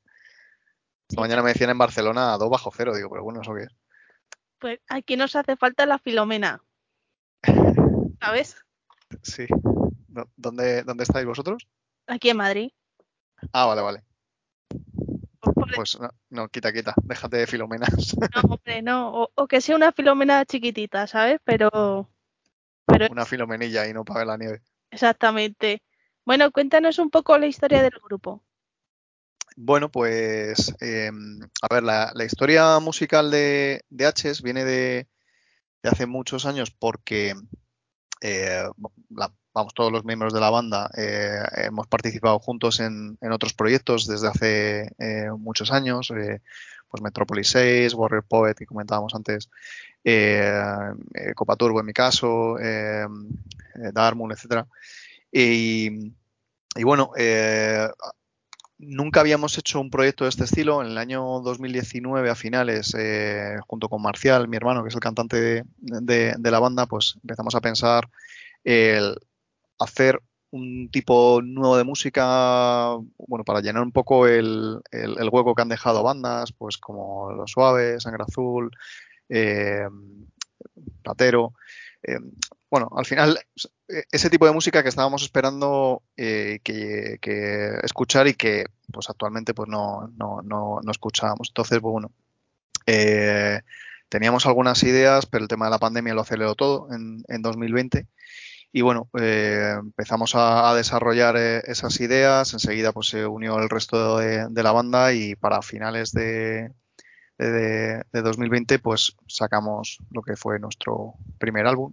Mañana 1.16 1.40
me 1.44 1.51
decían 1.53 1.70
en 1.70 1.79
Barcelona 1.79 2.35
a 2.35 2.37
dos 2.38 2.51
bajo 2.51 2.73
cero. 2.77 2.92
Digo, 2.97 3.11
pero 3.11 3.23
bueno, 3.23 3.40
¿eso 3.40 3.55
qué 3.55 3.62
es? 3.62 3.77
Pues 4.59 4.81
aquí 4.88 5.16
nos 5.16 5.37
hace 5.37 5.55
falta 5.55 5.87
la 5.87 6.01
Filomena. 6.01 6.61
¿Sabes? 8.20 8.57
Sí. 9.23 9.47
¿Dó- 10.09 10.29
¿Dónde, 10.35 10.83
¿Dónde 10.83 11.05
estáis 11.05 11.25
vosotros? 11.25 11.68
Aquí 12.09 12.31
en 12.31 12.38
Madrid. 12.38 12.73
Ah, 13.53 13.66
vale, 13.66 13.81
vale. 13.83 14.03
Pues, 15.75 15.97
Pues 15.97 16.01
no, 16.01 16.11
no, 16.31 16.49
quita, 16.49 16.73
quita. 16.73 16.95
Déjate 17.03 17.37
de 17.39 17.47
filomenas. 17.47 17.91
No, 18.35 18.41
hombre, 18.55 18.83
no. 18.83 19.23
O, 19.23 19.31
o 19.35 19.47
que 19.47 19.61
sea 19.61 19.77
una 19.77 19.93
Filomena 19.93 20.45
chiquitita, 20.45 21.07
¿sabes? 21.07 21.41
Pero. 21.45 22.09
Pero 22.87 23.07
Una 23.11 23.25
filomenilla 23.25 23.87
y 23.89 23.93
no 23.93 24.05
para 24.05 24.19
ver 24.21 24.27
la 24.27 24.37
nieve. 24.37 24.63
exactamente. 24.91 25.83
Bueno, 26.25 26.51
cuéntanos 26.51 26.99
un 26.99 27.11
poco 27.11 27.37
la 27.39 27.47
historia 27.47 27.83
del 27.83 27.93
grupo. 28.03 28.43
Bueno, 29.57 29.91
pues 29.91 30.75
eh, 30.81 31.11
a 31.63 31.75
ver, 31.75 31.83
la, 31.85 32.11
la 32.15 32.25
historia 32.25 32.79
musical 32.81 33.31
de, 33.31 33.83
de 33.89 34.07
H's 34.07 34.43
viene 34.43 34.65
de, 34.65 35.07
de 35.83 35.89
hace 35.89 36.07
muchos 36.07 36.45
años 36.47 36.71
porque, 36.73 37.35
eh, 38.21 38.65
la- 39.11 39.33
vamos, 39.55 39.73
todos 39.75 39.93
los 39.93 40.05
miembros 40.05 40.33
de 40.35 40.40
la 40.40 40.51
banda 40.51 40.90
eh, 40.97 41.38
hemos 41.57 41.87
participado 41.87 42.38
juntos 42.40 42.81
en, 42.81 43.17
en 43.21 43.33
otros 43.33 43.55
proyectos 43.55 44.07
desde 44.07 44.29
hace 44.29 44.90
eh, 44.99 45.31
muchos 45.38 45.71
años, 45.73 46.11
eh, 46.11 46.40
pues 46.88 47.03
Metropolis 47.03 47.49
6, 47.51 47.95
Warrior 47.95 48.25
Poet, 48.25 48.55
que 48.57 48.67
comentábamos 48.67 49.14
antes, 49.14 49.49
eh, 50.05 50.53
Copa 51.35 51.57
Turbo 51.57 51.81
en 51.81 51.87
mi 51.87 51.93
caso, 51.93 52.57
Darkmoon, 53.93 54.33
etcétera. 54.33 54.67
Y, 55.33 56.12
y 56.77 56.83
bueno, 56.85 57.11
Nunca 58.77 59.21
habíamos 59.21 59.57
hecho 59.57 59.81
un 59.81 59.88
proyecto 59.88 60.25
de 60.25 60.31
este 60.31 60.45
estilo. 60.45 60.83
En 60.83 60.88
el 60.88 60.99
año 60.99 61.23
2019, 61.40 62.29
a 62.29 62.35
finales, 62.35 62.93
junto 63.67 63.88
con 63.88 64.03
Marcial, 64.03 64.49
mi 64.49 64.57
hermano, 64.57 64.83
que 64.83 64.88
es 64.88 64.95
el 64.95 65.01
cantante 65.01 65.40
de, 65.40 65.64
de- 65.79 66.35
de 66.37 66.51
la 66.51 66.59
banda, 66.59 66.87
pues 66.87 67.14
empezamos 67.23 67.55
a 67.55 67.61
pensar 67.61 68.11
el 68.64 69.17
hacer 69.79 70.21
un 70.51 70.89
tipo 70.91 71.41
nuevo 71.43 71.77
de 71.77 71.85
música, 71.85 72.95
bueno, 73.19 73.45
para 73.45 73.61
llenar 73.61 73.83
un 73.83 73.93
poco 73.93 74.27
el, 74.29 74.81
el- 74.93 75.29
hueco 75.33 75.55
que 75.55 75.63
han 75.63 75.69
dejado 75.69 76.03
bandas, 76.05 76.53
pues 76.53 76.79
como 76.79 77.33
Los 77.33 77.51
Suaves, 77.53 78.05
Sangre 78.05 78.25
Azul, 78.29 78.71
eh, 79.29 79.87
Platero. 81.03 81.55
eh, 82.03 82.19
bueno, 82.71 82.89
al 82.97 83.05
final, 83.07 83.39
eh, 83.89 84.03
ese 84.11 84.31
tipo 84.31 84.47
de 84.47 84.53
música 84.53 84.83
que 84.83 84.89
estábamos 84.89 85.23
esperando 85.23 86.03
eh, 86.17 86.59
que, 86.65 87.19
escuchar 87.83 88.27
y 88.27 88.35
que 88.35 88.67
pues 88.93 89.09
actualmente 89.11 89.55
pues 89.55 89.69
no, 89.69 90.09
no, 90.17 90.43
no, 90.43 90.81
no 90.83 90.91
escuchábamos. 90.91 91.49
Entonces, 91.51 91.79
pues, 91.81 91.93
bueno, 91.93 92.11
teníamos 94.09 94.47
algunas 94.47 94.83
ideas, 94.83 95.27
pero 95.27 95.43
el 95.45 95.49
tema 95.49 95.67
de 95.67 95.73
la 95.73 95.79
pandemia 95.79 96.15
lo 96.15 96.23
aceleró 96.23 96.55
todo 96.55 96.89
en, 96.93 97.23
en 97.29 97.43
2020. 97.43 98.07
Y 98.77 98.83
bueno, 98.83 99.09
eh, 99.21 99.77
empezamos 99.79 100.33
a, 100.35 100.75
desarrollar 100.75 101.37
eh, 101.37 101.63
esas 101.67 102.01
ideas, 102.01 102.55
enseguida 102.55 102.91
pues 102.91 103.07
se 103.07 103.25
unió 103.25 103.57
el 103.61 103.71
resto 103.71 104.19
de, 104.19 104.49
la 104.53 104.73
banda 104.73 105.13
y 105.13 105.37
para 105.37 105.63
finales 105.63 106.11
de, 106.11 106.73
de, 107.39 108.03
de 108.13 108.23
2020 108.23 108.81
pues 108.81 109.15
sacamos 109.29 109.98
lo 110.11 110.23
que 110.23 110.35
fue 110.35 110.59
nuestro 110.59 111.15
primer 111.38 111.69
álbum, 111.69 111.92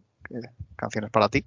Canciones 0.76 1.12
para 1.12 1.30
ti. 1.30 1.46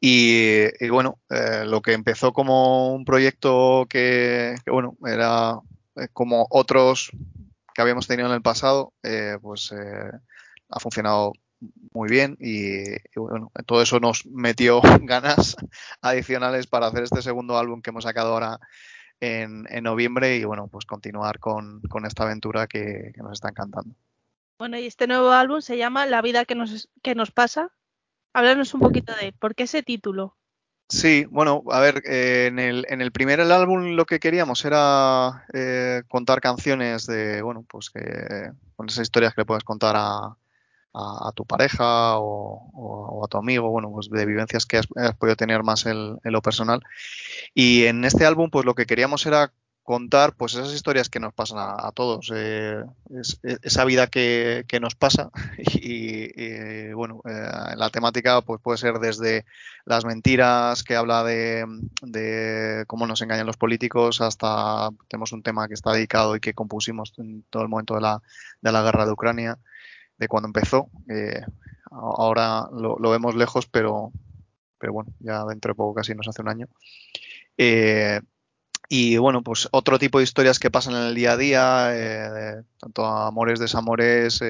Y, 0.00 0.88
bueno, 0.88 1.20
eh, 1.30 1.62
lo 1.64 1.80
que 1.80 1.92
empezó 1.92 2.32
como 2.32 2.92
un 2.92 3.04
proyecto 3.04 3.86
que, 3.88 4.56
que, 4.64 4.72
bueno, 4.72 4.96
era 5.06 5.60
como 6.12 6.48
otros 6.50 7.12
que 7.72 7.80
habíamos 7.80 8.08
tenido 8.08 8.28
en 8.28 8.34
el 8.34 8.42
pasado, 8.42 8.92
pues 9.40 9.72
ha 9.72 10.80
funcionado 10.80 11.32
muy 11.92 12.08
bien 12.08 12.36
y, 12.40 12.94
y 12.94 13.16
bueno, 13.16 13.50
todo 13.66 13.82
eso 13.82 14.00
nos 14.00 14.26
metió 14.26 14.80
ganas 15.02 15.56
adicionales 16.00 16.66
para 16.66 16.86
hacer 16.86 17.04
este 17.04 17.22
segundo 17.22 17.58
álbum 17.58 17.82
que 17.82 17.90
hemos 17.90 18.04
sacado 18.04 18.34
ahora 18.34 18.58
en, 19.20 19.66
en 19.70 19.84
noviembre 19.84 20.36
y 20.36 20.44
bueno, 20.44 20.68
pues 20.68 20.86
continuar 20.86 21.38
con, 21.38 21.80
con 21.82 22.04
esta 22.04 22.24
aventura 22.24 22.66
que, 22.66 23.12
que 23.14 23.22
nos 23.22 23.32
está 23.32 23.48
encantando. 23.48 23.94
Bueno, 24.58 24.78
y 24.78 24.86
este 24.86 25.06
nuevo 25.06 25.30
álbum 25.30 25.60
se 25.60 25.76
llama 25.76 26.06
La 26.06 26.22
vida 26.22 26.44
que 26.44 26.54
nos, 26.54 26.88
que 27.02 27.14
nos 27.14 27.30
pasa. 27.30 27.72
Háblanos 28.32 28.74
un 28.74 28.80
poquito 28.80 29.14
de 29.14 29.28
él. 29.28 29.34
¿Por 29.38 29.54
qué 29.54 29.64
ese 29.64 29.82
título? 29.82 30.36
Sí, 30.88 31.24
bueno, 31.30 31.62
a 31.70 31.80
ver, 31.80 32.02
eh, 32.06 32.46
en 32.48 32.58
el, 32.58 32.86
en 32.88 33.00
el 33.00 33.10
primer 33.10 33.40
álbum 33.40 33.96
lo 33.96 34.04
que 34.04 34.20
queríamos 34.20 34.64
era 34.64 35.46
eh, 35.54 36.02
contar 36.08 36.40
canciones 36.40 37.06
de, 37.06 37.40
bueno, 37.42 37.64
pues 37.68 37.90
que 37.90 38.50
con 38.76 38.88
esas 38.88 39.02
historias 39.02 39.34
que 39.34 39.40
le 39.40 39.46
puedes 39.46 39.64
contar 39.64 39.96
a, 39.96 40.36
a, 40.94 41.32
tu 41.34 41.44
pareja 41.44 42.18
o, 42.18 43.24
a 43.24 43.28
tu 43.28 43.38
amigo, 43.38 43.70
bueno, 43.70 43.90
pues 43.90 44.08
de 44.10 44.24
vivencias 44.26 44.64
que 44.64 44.78
has, 44.78 44.86
podido 45.18 45.36
tener 45.36 45.62
más 45.62 45.86
en, 45.86 46.18
lo 46.22 46.42
personal. 46.42 46.80
Y 47.54 47.84
en 47.84 48.04
este 48.04 48.24
álbum, 48.26 48.50
pues 48.50 48.64
lo 48.64 48.74
que 48.74 48.86
queríamos 48.86 49.26
era 49.26 49.52
contar 49.82 50.34
pues 50.34 50.54
esas 50.54 50.72
historias 50.72 51.10
que 51.10 51.20
nos 51.20 51.34
pasan 51.34 51.58
a, 51.60 51.92
todos, 51.92 52.32
eh, 52.34 52.82
es- 53.10 53.38
esa 53.42 53.84
vida 53.84 54.06
que, 54.06 54.64
que 54.66 54.80
nos 54.80 54.94
pasa 54.94 55.30
y, 55.58 56.90
bueno, 56.94 57.20
eh, 57.28 57.74
la 57.76 57.90
temática 57.90 58.40
pues 58.40 58.62
puede 58.62 58.78
ser 58.78 58.98
desde 58.98 59.44
las 59.84 60.06
mentiras 60.06 60.82
que 60.84 60.96
habla 60.96 61.22
de, 61.22 61.66
de 62.00 62.84
cómo 62.86 63.06
nos 63.06 63.20
engañan 63.20 63.46
los 63.46 63.58
políticos 63.58 64.22
hasta 64.22 64.88
tenemos 65.08 65.32
un 65.32 65.42
tema 65.42 65.68
que 65.68 65.74
está 65.74 65.92
dedicado 65.92 66.34
y 66.34 66.40
que 66.40 66.54
compusimos 66.54 67.12
en 67.18 67.42
todo 67.50 67.62
el 67.62 67.68
momento 67.68 67.94
de 67.94 68.00
la, 68.00 68.22
de 68.62 68.72
la 68.72 68.82
guerra 68.82 69.04
de 69.04 69.12
Ucrania, 69.12 69.58
de 70.18 70.28
cuando 70.28 70.48
empezó. 70.48 70.88
eh, 71.08 71.42
ahora 71.90 72.68
lo, 72.72 72.96
vemos 73.10 73.34
lejos, 73.34 73.66
pero, 73.66 74.12
pero 74.78 74.92
bueno, 74.92 75.12
ya 75.20 75.44
dentro 75.44 75.72
de 75.72 75.76
poco 75.76 75.94
casi 75.94 76.14
nos 76.14 76.28
hace 76.28 76.42
un 76.42 76.48
año. 76.48 76.68
Eh, 77.56 78.20
y 78.88 79.16
bueno, 79.16 79.42
pues 79.42 79.68
otro 79.72 79.98
tipo 79.98 80.18
de 80.18 80.24
historias 80.24 80.58
que 80.58 80.70
pasan 80.70 80.94
en 80.94 81.02
el 81.04 81.14
día 81.14 81.32
a 81.32 81.36
día, 81.36 81.88
eh, 81.92 82.62
tanto 82.78 83.06
amores, 83.06 83.58
desamores, 83.60 84.40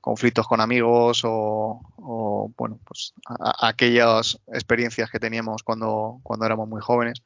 conflictos 0.00 0.46
con 0.46 0.60
amigos 0.60 1.22
o, 1.24 2.52
bueno, 2.56 2.78
pues 2.84 3.14
a- 3.26 3.68
aquellas 3.68 4.38
experiencias 4.52 5.10
que 5.10 5.20
teníamos 5.20 5.62
cuando, 5.62 6.20
cuando 6.22 6.46
éramos 6.46 6.68
muy 6.68 6.80
jóvenes. 6.80 7.22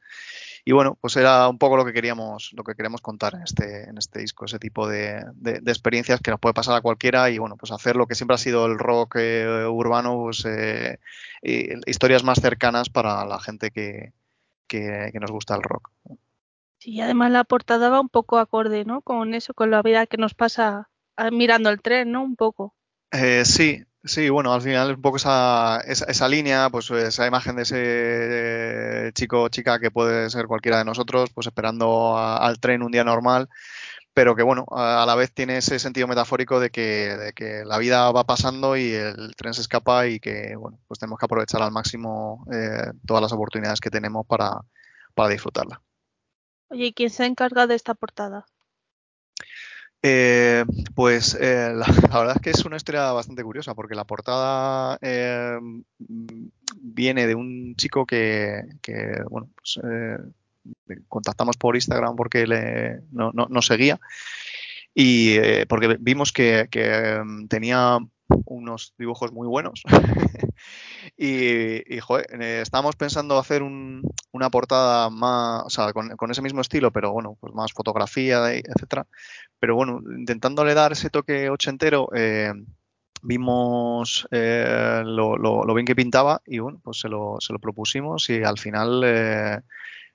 Y 0.67 0.73
bueno, 0.73 0.97
pues 0.99 1.15
era 1.15 1.47
un 1.47 1.57
poco 1.57 1.77
lo 1.77 1.85
que 1.85 1.93
queríamos, 1.93 2.51
lo 2.53 2.63
que 2.63 2.75
queríamos 2.75 2.99
contar 3.01 3.35
en 3.35 3.43
este, 3.43 3.89
en 3.89 3.97
este 3.97 4.19
disco, 4.19 4.43
ese 4.45 4.59
tipo 4.59 4.85
de, 4.87 5.23
de- 5.35 5.61
de 5.61 5.71
experiencias 5.71 6.19
que 6.19 6.29
nos 6.31 6.41
puede 6.41 6.53
pasar 6.53 6.75
a 6.75 6.81
cualquiera 6.81 7.29
y 7.29 7.37
bueno, 7.37 7.55
pues 7.55 7.71
hacer 7.71 7.95
lo 7.95 8.05
que 8.05 8.15
siempre 8.15 8.35
ha 8.35 8.37
sido 8.37 8.65
el 8.65 8.77
rock 8.77 9.15
eh, 9.17 9.65
urbano, 9.65 10.17
pues 10.23 10.43
eh, 10.45 10.99
historias 11.85 12.23
más 12.25 12.41
cercanas 12.41 12.89
para 12.89 13.25
la 13.25 13.39
gente 13.39 13.71
que, 13.71 14.11
que, 14.67 15.09
que 15.13 15.19
nos 15.21 15.31
gusta 15.31 15.55
el 15.55 15.63
rock. 15.63 15.91
Sí, 16.79 16.99
además 17.01 17.29
la 17.31 17.43
portada 17.43 17.89
va 17.89 18.01
un 18.01 18.09
poco 18.09 18.39
acorde, 18.39 18.83
¿no? 18.83 19.01
Con 19.03 19.35
eso, 19.35 19.53
con 19.53 19.69
la 19.69 19.83
vida 19.83 20.07
que 20.07 20.17
nos 20.17 20.33
pasa 20.33 20.89
ah, 21.15 21.29
mirando 21.31 21.69
el 21.69 21.81
tren, 21.81 22.11
¿no? 22.11 22.23
Un 22.23 22.35
poco. 22.35 22.75
Eh, 23.11 23.45
sí, 23.45 23.83
sí, 24.07 24.29
bueno, 24.29 24.53
al 24.53 24.61
final 24.61 24.95
un 24.95 25.01
poco 25.01 25.17
esa, 25.17 25.81
esa, 25.85 26.05
esa 26.05 26.27
línea, 26.27 26.69
pues 26.69 26.89
esa 26.91 27.27
imagen 27.27 27.55
de 27.55 27.63
ese 27.63 27.77
eh, 29.07 29.11
chico 29.13 29.43
o 29.43 29.49
chica 29.49 29.79
que 29.79 29.91
puede 29.91 30.29
ser 30.29 30.47
cualquiera 30.47 30.79
de 30.79 30.85
nosotros, 30.85 31.29
pues 31.33 31.47
esperando 31.47 32.17
al 32.17 32.59
tren 32.59 32.83
un 32.83 32.91
día 32.91 33.03
normal, 33.03 33.49
pero 34.13 34.35
que 34.35 34.43
bueno, 34.43 34.65
a, 34.71 35.03
a 35.03 35.05
la 35.05 35.15
vez 35.15 35.31
tiene 35.33 35.57
ese 35.57 35.79
sentido 35.79 36.07
metafórico 36.07 36.59
de 36.59 36.69
que, 36.71 37.15
de 37.17 37.33
que 37.33 37.63
la 37.65 37.77
vida 37.77 38.11
va 38.11 38.23
pasando 38.23 38.75
y 38.75 38.91
el 38.93 39.35
tren 39.35 39.53
se 39.53 39.61
escapa 39.61 40.07
y 40.07 40.19
que 40.19 40.55
bueno, 40.55 40.79
pues 40.87 40.99
tenemos 40.99 41.19
que 41.19 41.25
aprovechar 41.25 41.61
al 41.61 41.71
máximo 41.71 42.45
eh, 42.51 42.91
todas 43.05 43.21
las 43.21 43.33
oportunidades 43.33 43.79
que 43.79 43.91
tenemos 43.91 44.25
para, 44.25 44.61
para 45.13 45.29
disfrutarla. 45.29 45.81
Oye, 46.69 46.87
¿y 46.87 46.93
quién 46.93 47.09
se 47.09 47.25
encarga 47.25 47.67
de 47.67 47.75
esta 47.75 47.93
portada? 47.93 48.45
Eh, 50.03 50.63
pues 50.95 51.35
eh, 51.39 51.73
la, 51.75 51.87
verdad 52.19 52.35
es 52.35 52.41
que 52.41 52.49
es 52.51 52.65
una 52.65 52.77
historia 52.77 53.11
bastante 53.11 53.43
curiosa 53.43 53.73
porque 53.73 53.95
la 53.95 54.05
portada 54.05 54.97
eh, 55.01 55.57
viene 56.79 57.27
de 57.27 57.35
un 57.35 57.75
chico 57.75 58.05
que, 58.05 58.63
que, 58.81 59.21
bueno, 59.29 59.49
pues, 59.55 59.79
eh, 59.83 60.17
contactamos 61.07 61.57
por 61.57 61.75
Instagram 61.75 62.15
porque 62.15 62.45
le, 62.45 63.01
no, 63.11 63.31
no, 63.33 63.61
seguía. 63.61 63.99
Y 64.93 65.35
eh, 65.37 65.65
porque 65.67 65.97
vimos 65.99 66.31
que, 66.31 66.67
mm, 67.23 67.47
tenía 67.47 67.97
unos 68.45 68.93
dibujos 68.97 69.31
muy 69.31 69.47
buenos 69.47 69.83
Y, 71.17 71.89
eh, 72.39 72.61
estábamos 72.61 72.95
pensando 72.95 73.37
hacer 73.39 73.63
un- 73.63 74.03
una 74.31 74.49
portada 74.51 75.09
más, 75.09 75.63
o 75.65 75.69
sea, 75.69 75.91
con, 75.93 76.15
ese 76.31 76.41
mismo 76.43 76.61
estilo, 76.61 76.91
pero 76.91 77.11
bueno, 77.11 77.37
pues 77.39 77.53
más 77.53 77.73
fotografía, 77.73 78.53
etcétera. 78.53 79.07
Pero 79.59 79.75
bueno, 79.75 80.01
intentándole 80.17 80.73
dar 80.75 80.91
ese 80.93 81.09
toque 81.09 81.49
ochentero, 81.49 82.09
eh, 82.15 82.53
vimos 83.23 84.27
eh, 84.31 85.01
lo, 85.05 85.37
lo- 85.37 85.73
bien 85.73 85.85
que 85.87 85.95
pintaba 85.95 86.41
y 86.45 86.59
bueno, 86.59 86.79
pues 86.83 86.99
se 86.99 87.09
lo, 87.09 87.37
se 87.39 87.53
lo 87.53 87.59
propusimos 87.59 88.29
y 88.29 88.43
al 88.43 88.57
final 88.59 89.01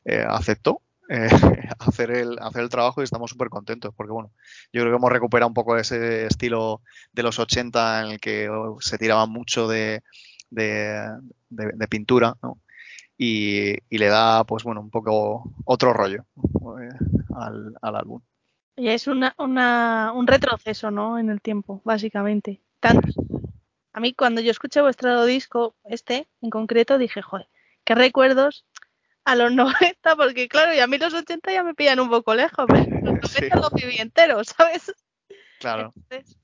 eh, 0.04 0.24
aceptó 0.28 0.82
hacer, 1.78 2.10
el, 2.12 2.38
hacer 2.40 2.62
el 2.62 2.68
trabajo 2.70 3.00
y 3.00 3.04
estamos 3.04 3.30
súper 3.30 3.48
contentos 3.50 3.92
porque 3.94 4.12
bueno, 4.12 4.32
yo 4.72 4.80
creo 4.80 4.92
que 4.92 4.96
hemos 4.96 5.12
recuperado 5.12 5.48
un 5.48 5.54
poco 5.54 5.76
ese 5.76 6.26
estilo 6.26 6.80
de 7.12 7.22
los 7.22 7.38
80 7.38 8.02
en 8.02 8.12
el 8.12 8.20
que 8.20 8.48
oh, 8.48 8.78
se 8.80 8.96
tiraba 8.98 9.26
mucho 9.26 9.68
de, 9.68 10.02
de, 10.52 11.08
de- 11.50 11.72
de 11.74 11.88
pintura, 11.88 12.36
¿no? 12.42 12.58
Y, 13.18 13.72
y 13.88 13.98
le 13.98 14.08
da, 14.08 14.44
pues 14.44 14.64
bueno, 14.64 14.80
un 14.80 14.90
poco 14.90 15.52
otro 15.64 15.92
rollo 15.92 16.24
eh, 16.80 16.88
al, 17.36 17.74
al 17.80 17.96
álbum. 17.96 18.20
Y 18.76 18.88
es 18.88 19.06
una, 19.06 19.34
una, 19.38 20.12
un 20.14 20.26
retroceso, 20.26 20.90
¿no? 20.90 21.18
En 21.18 21.28
el 21.30 21.40
tiempo, 21.40 21.80
básicamente. 21.84 22.60
Tanto, 22.80 23.08
a 23.92 24.00
mí 24.00 24.14
cuando 24.14 24.40
yo 24.40 24.50
escuché 24.50 24.80
vuestro 24.80 25.24
disco, 25.24 25.74
este 25.84 26.26
en 26.40 26.50
concreto, 26.50 26.98
dije, 26.98 27.22
joder, 27.22 27.48
qué 27.84 27.94
recuerdos 27.94 28.64
a 29.24 29.36
los 29.36 29.52
90, 29.54 30.16
porque 30.16 30.48
claro, 30.48 30.74
y 30.74 30.80
a 30.80 30.86
mí 30.86 30.98
los 30.98 31.14
80 31.14 31.52
ya 31.52 31.62
me 31.62 31.74
pillan 31.74 32.00
un 32.00 32.08
poco 32.10 32.34
lejos, 32.34 32.64
pero 32.66 32.80
los 33.02 33.02
90 33.22 33.28
Sí. 33.28 33.48
los 33.60 33.72
viví 33.74 33.98
entero, 33.98 34.42
¿sabes? 34.44 34.92
Claro, 35.60 35.92
Entonces, 35.94 36.36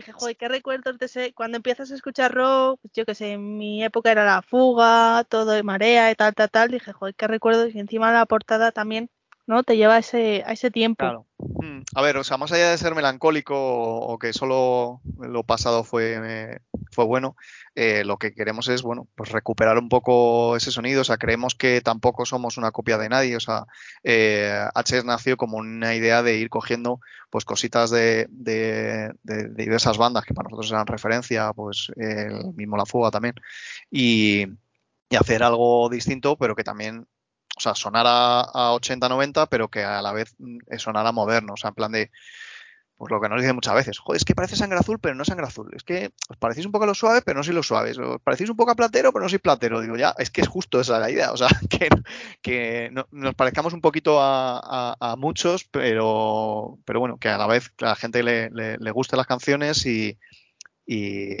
dije, 0.00 0.12
joder, 0.12 0.36
qué 0.36 0.48
recuerdos 0.48 0.98
de 0.98 1.06
ese, 1.06 1.34
cuando 1.34 1.56
empiezas 1.56 1.90
a 1.90 1.94
escuchar 1.94 2.32
rock, 2.34 2.80
pues 2.82 2.92
yo 2.94 3.04
qué 3.06 3.14
sé, 3.14 3.32
en 3.32 3.56
mi 3.58 3.82
época 3.84 4.12
era 4.12 4.24
La 4.24 4.42
Fuga, 4.42 5.24
todo 5.28 5.52
de 5.52 5.62
Marea 5.62 6.10
y 6.10 6.14
tal, 6.14 6.34
tal, 6.34 6.50
tal, 6.50 6.70
dije, 6.70 6.92
joder, 6.92 7.14
qué 7.14 7.26
recuerdos, 7.26 7.74
y 7.74 7.78
encima 7.80 8.12
la 8.12 8.26
portada 8.26 8.72
también, 8.72 9.10
¿no? 9.46 9.62
Te 9.62 9.76
lleva 9.76 9.94
a 9.96 9.98
ese, 9.98 10.42
a 10.46 10.52
ese 10.52 10.70
tiempo. 10.70 11.00
claro. 11.04 11.26
Mm, 11.38 11.82
A 11.94 12.02
ver, 12.02 12.16
o 12.16 12.24
sea, 12.24 12.36
más 12.36 12.50
allá 12.52 12.70
de 12.70 12.78
ser 12.78 12.94
melancólico 12.94 13.54
o, 13.56 14.18
que 14.18 14.32
solo 14.32 15.00
lo 15.18 15.44
pasado 15.44 15.84
fue, 15.84 16.16
eh, 16.22 16.58
fue 16.90 17.04
bueno, 17.04 17.36
eh, 17.74 18.04
lo 18.04 18.16
que 18.18 18.32
queremos 18.34 18.68
es, 18.68 18.82
bueno, 18.82 19.06
pues 19.14 19.30
recuperar 19.30 19.78
un 19.78 19.88
poco 19.88 20.56
ese 20.56 20.70
sonido. 20.70 21.02
O 21.02 21.04
sea, 21.04 21.18
creemos 21.18 21.54
que 21.54 21.80
tampoco 21.80 22.24
somos 22.26 22.56
una 22.56 22.72
copia 22.72 22.98
de 22.98 23.08
nadie. 23.08 23.36
O 23.36 23.40
sea, 23.40 23.64
eh, 24.02 24.66
HS 24.74 25.04
nació 25.04 25.36
como 25.36 25.58
una 25.58 25.94
idea 25.94 26.22
de 26.22 26.36
ir 26.38 26.48
cogiendo 26.50 27.00
pues 27.30 27.44
cositas 27.44 27.90
de, 27.90 28.26
de- 28.30 29.12
de- 29.22 29.48
de 29.48 29.64
diversas 29.64 29.98
bandas 29.98 30.24
que 30.24 30.34
para 30.34 30.48
nosotros 30.48 30.70
eran 30.72 30.86
referencia, 30.86 31.52
pues 31.52 31.92
el 31.96 32.54
mismo 32.54 32.76
La 32.76 32.86
Fuga 32.86 33.10
también, 33.10 33.34
y, 33.90 34.46
y 35.10 35.16
hacer 35.16 35.42
algo 35.42 35.88
distinto, 35.88 36.36
pero 36.36 36.54
que 36.56 36.64
también 36.64 37.06
o 37.56 37.60
sea, 37.60 37.74
sonara 37.74 38.40
a 38.42 38.72
80, 38.74 39.08
90, 39.08 39.46
pero 39.46 39.68
que 39.70 39.84
a 39.84 40.02
la 40.02 40.12
vez 40.12 40.34
mm, 40.38 40.58
sonara 40.78 41.12
moderno, 41.12 41.54
o 41.54 41.56
sea, 41.56 41.70
en 41.70 41.74
plan 41.74 41.92
de, 41.92 42.10
pues 42.96 43.10
lo 43.12 43.20
que 43.20 43.28
nos 43.28 43.40
dicen 43.42 43.54
muchas 43.54 43.74
veces, 43.74 43.98
joder, 43.98 44.16
es 44.16 44.24
que 44.24 44.34
parece 44.34 44.56
sangre 44.56 44.78
azul, 44.78 44.98
pero 44.98 45.14
no 45.14 45.20
es 45.22 45.28
sangre 45.28 45.46
azul, 45.46 45.70
es 45.76 45.84
que 45.84 46.12
os 46.30 46.36
parecéis 46.38 46.64
un 46.66 46.72
poco 46.72 46.84
a 46.84 46.86
lo 46.86 46.94
suave, 46.94 47.20
pero 47.22 47.36
no 47.38 47.44
sois 47.44 47.54
lo 47.54 47.62
suaves, 47.62 47.98
os 47.98 48.20
parecéis 48.22 48.48
un 48.48 48.56
poco 48.56 48.70
a 48.70 48.74
platero, 48.74 49.12
pero 49.12 49.22
no 49.22 49.28
sois 49.28 49.42
platero, 49.42 49.82
digo, 49.82 49.96
ya, 49.96 50.14
es 50.18 50.30
que 50.30 50.40
es 50.40 50.48
justo 50.48 50.80
esa 50.80 50.98
la 50.98 51.10
idea, 51.10 51.30
o 51.32 51.36
sea, 51.36 51.48
que, 51.70 51.88
que 52.40 52.88
no- 52.92 53.06
nos 53.10 53.34
parezcamos 53.34 53.74
un 53.74 53.82
poquito 53.82 54.18
a, 54.20 54.96
muchos, 55.18 55.64
pero, 55.70 56.78
pero 56.86 57.00
bueno, 57.00 57.18
que 57.18 57.28
a 57.28 57.36
la 57.38 57.46
vez 57.46 57.70
a 57.82 57.86
la 57.86 57.96
gente 57.96 58.22
le, 58.22 58.48
le, 58.50 58.78
le 58.78 58.90
gusten 58.92 59.18
las 59.18 59.26
canciones 59.26 59.84
y, 59.86 60.18
y, 60.86 61.36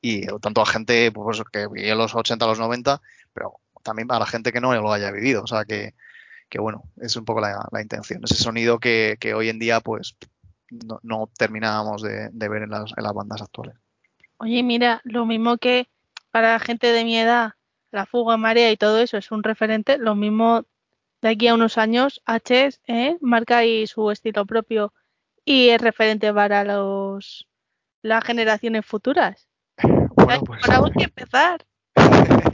y 0.00 0.26
tanto 0.40 0.60
a 0.62 0.66
gente 0.66 1.10
pues, 1.12 1.42
que 1.52 1.66
vivió 1.68 1.94
los 1.94 2.14
80, 2.14 2.46
los 2.46 2.58
90, 2.58 3.00
pero 3.32 3.60
también 3.88 4.10
a 4.10 4.18
la 4.18 4.26
gente 4.26 4.52
que 4.52 4.60
no 4.60 4.72
lo 4.74 4.92
haya 4.92 5.10
vivido. 5.10 5.42
O 5.42 5.46
sea 5.46 5.64
que, 5.64 5.94
que 6.48 6.60
bueno, 6.60 6.84
es 6.96 7.16
un 7.16 7.24
poco 7.24 7.40
la, 7.40 7.66
la 7.72 7.82
intención. 7.82 8.22
Ese 8.24 8.36
sonido 8.36 8.78
que, 8.78 9.16
que 9.18 9.34
hoy 9.34 9.48
en 9.48 9.58
día 9.58 9.80
pues 9.80 10.16
no, 10.70 11.00
no 11.02 11.30
terminábamos 11.36 12.02
de, 12.02 12.30
de 12.30 12.48
ver 12.48 12.62
en 12.62 12.70
las, 12.70 12.92
en 12.96 13.02
las 13.02 13.14
bandas 13.14 13.42
actuales. 13.42 13.76
Oye, 14.38 14.62
mira, 14.62 15.00
lo 15.04 15.26
mismo 15.26 15.58
que 15.58 15.88
para 16.30 16.52
la 16.52 16.60
gente 16.60 16.92
de 16.92 17.04
mi 17.04 17.18
edad, 17.18 17.54
la 17.90 18.06
fuga 18.06 18.36
marea 18.36 18.70
y 18.70 18.76
todo 18.76 18.98
eso 18.98 19.16
es 19.16 19.32
un 19.32 19.42
referente, 19.42 19.98
lo 19.98 20.14
mismo 20.14 20.64
de 21.20 21.30
aquí 21.30 21.48
a 21.48 21.54
unos 21.54 21.78
años, 21.78 22.22
H 22.26 22.70
¿eh? 22.86 23.16
marca 23.20 23.58
ahí 23.58 23.86
su 23.86 24.10
estilo 24.10 24.46
propio 24.46 24.92
y 25.44 25.70
es 25.70 25.80
referente 25.80 26.32
para 26.32 26.62
los 26.64 27.48
las 28.02 28.24
generaciones 28.24 28.86
futuras. 28.86 29.48
Bueno, 30.14 30.42
pues 30.44 30.68
Ahora 30.68 30.86
hay 30.86 30.92
que 30.98 31.04
empezar. 31.04 31.66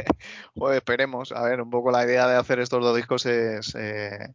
joder, 0.55 0.77
esperemos. 0.79 1.33
A 1.33 1.43
ver, 1.45 1.61
un 1.61 1.71
poco 1.71 1.91
la 1.91 2.05
idea 2.05 2.27
de 2.29 2.37
hacer 2.37 2.59
estos 2.61 2.83
dos 2.83 2.97
discos 2.97 3.27
es 3.27 3.75
eh, 3.75 4.35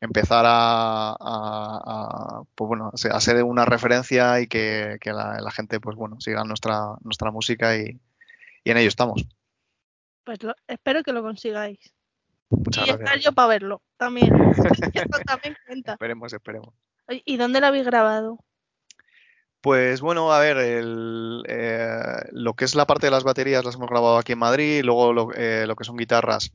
empezar 0.00 0.44
a, 0.46 1.10
a- 1.10 1.16
a, 1.18 2.42
pues 2.54 2.68
bueno, 2.68 2.90
a 2.92 3.20
ser 3.20 3.42
una 3.44 3.64
referencia 3.64 4.40
y 4.40 4.46
que, 4.46 4.98
que 5.00 5.12
la, 5.12 5.40
la 5.40 5.50
gente 5.50 5.80
pues 5.80 5.96
bueno 5.96 6.20
siga 6.20 6.44
nuestra, 6.44 6.94
nuestra 7.02 7.30
música 7.30 7.76
y, 7.76 7.98
y 8.64 8.70
en 8.70 8.76
ello 8.76 8.88
estamos. 8.88 9.24
Pues 10.24 10.42
lo- 10.42 10.54
espero 10.66 11.02
que 11.02 11.12
lo 11.12 11.22
consigáis. 11.22 11.78
Muchas 12.50 12.86
y 12.86 12.90
estar 12.90 13.18
yo 13.18 13.32
para 13.32 13.48
verlo 13.48 13.82
también. 13.96 14.32
Eso 14.94 15.18
también 15.26 15.56
cuenta. 15.66 15.92
Esperemos, 15.92 16.32
esperemos. 16.32 16.74
¿Y 17.24 17.36
dónde 17.36 17.60
lo 17.60 17.66
habéis 17.66 17.86
grabado? 17.86 18.38
Pues 19.60 20.00
bueno, 20.00 20.32
a 20.32 20.38
ver, 20.38 20.56
el, 20.56 21.42
eh, 21.48 22.28
lo 22.32 22.54
que 22.54 22.64
es 22.64 22.74
la 22.74 22.86
parte 22.86 23.06
de 23.06 23.10
las 23.10 23.24
baterías 23.24 23.64
las 23.64 23.74
hemos 23.74 23.88
grabado 23.88 24.18
aquí 24.18 24.32
en 24.32 24.38
Madrid, 24.38 24.82
luego 24.84 25.12
lo, 25.12 25.34
eh, 25.34 25.66
lo 25.66 25.74
que 25.74 25.84
son 25.84 25.96
guitarras, 25.96 26.52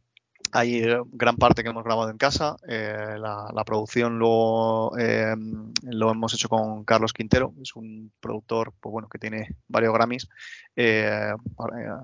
hay 0.53 0.83
eh, 0.83 1.01
gran 1.11 1.35
parte 1.35 1.63
que 1.63 1.69
hemos 1.69 1.83
grabado 1.83 2.11
en 2.11 2.17
casa, 2.17 2.57
eh, 2.67 3.15
la, 3.17 3.63
producción 3.65 4.19
lo, 4.19 4.91
eh, 4.99 5.35
lo 5.81 6.11
hemos 6.11 6.33
hecho 6.35 6.47
con 6.47 6.85
Carlos 6.85 7.11
Quintero, 7.11 7.53
es 7.61 7.75
un 7.75 8.11
productor 8.19 8.71
pues 8.79 8.91
bueno, 8.91 9.09
que 9.09 9.17
tiene 9.17 9.55
varios 9.67 9.93
Grammys, 9.93 10.29
ha, 10.77 11.35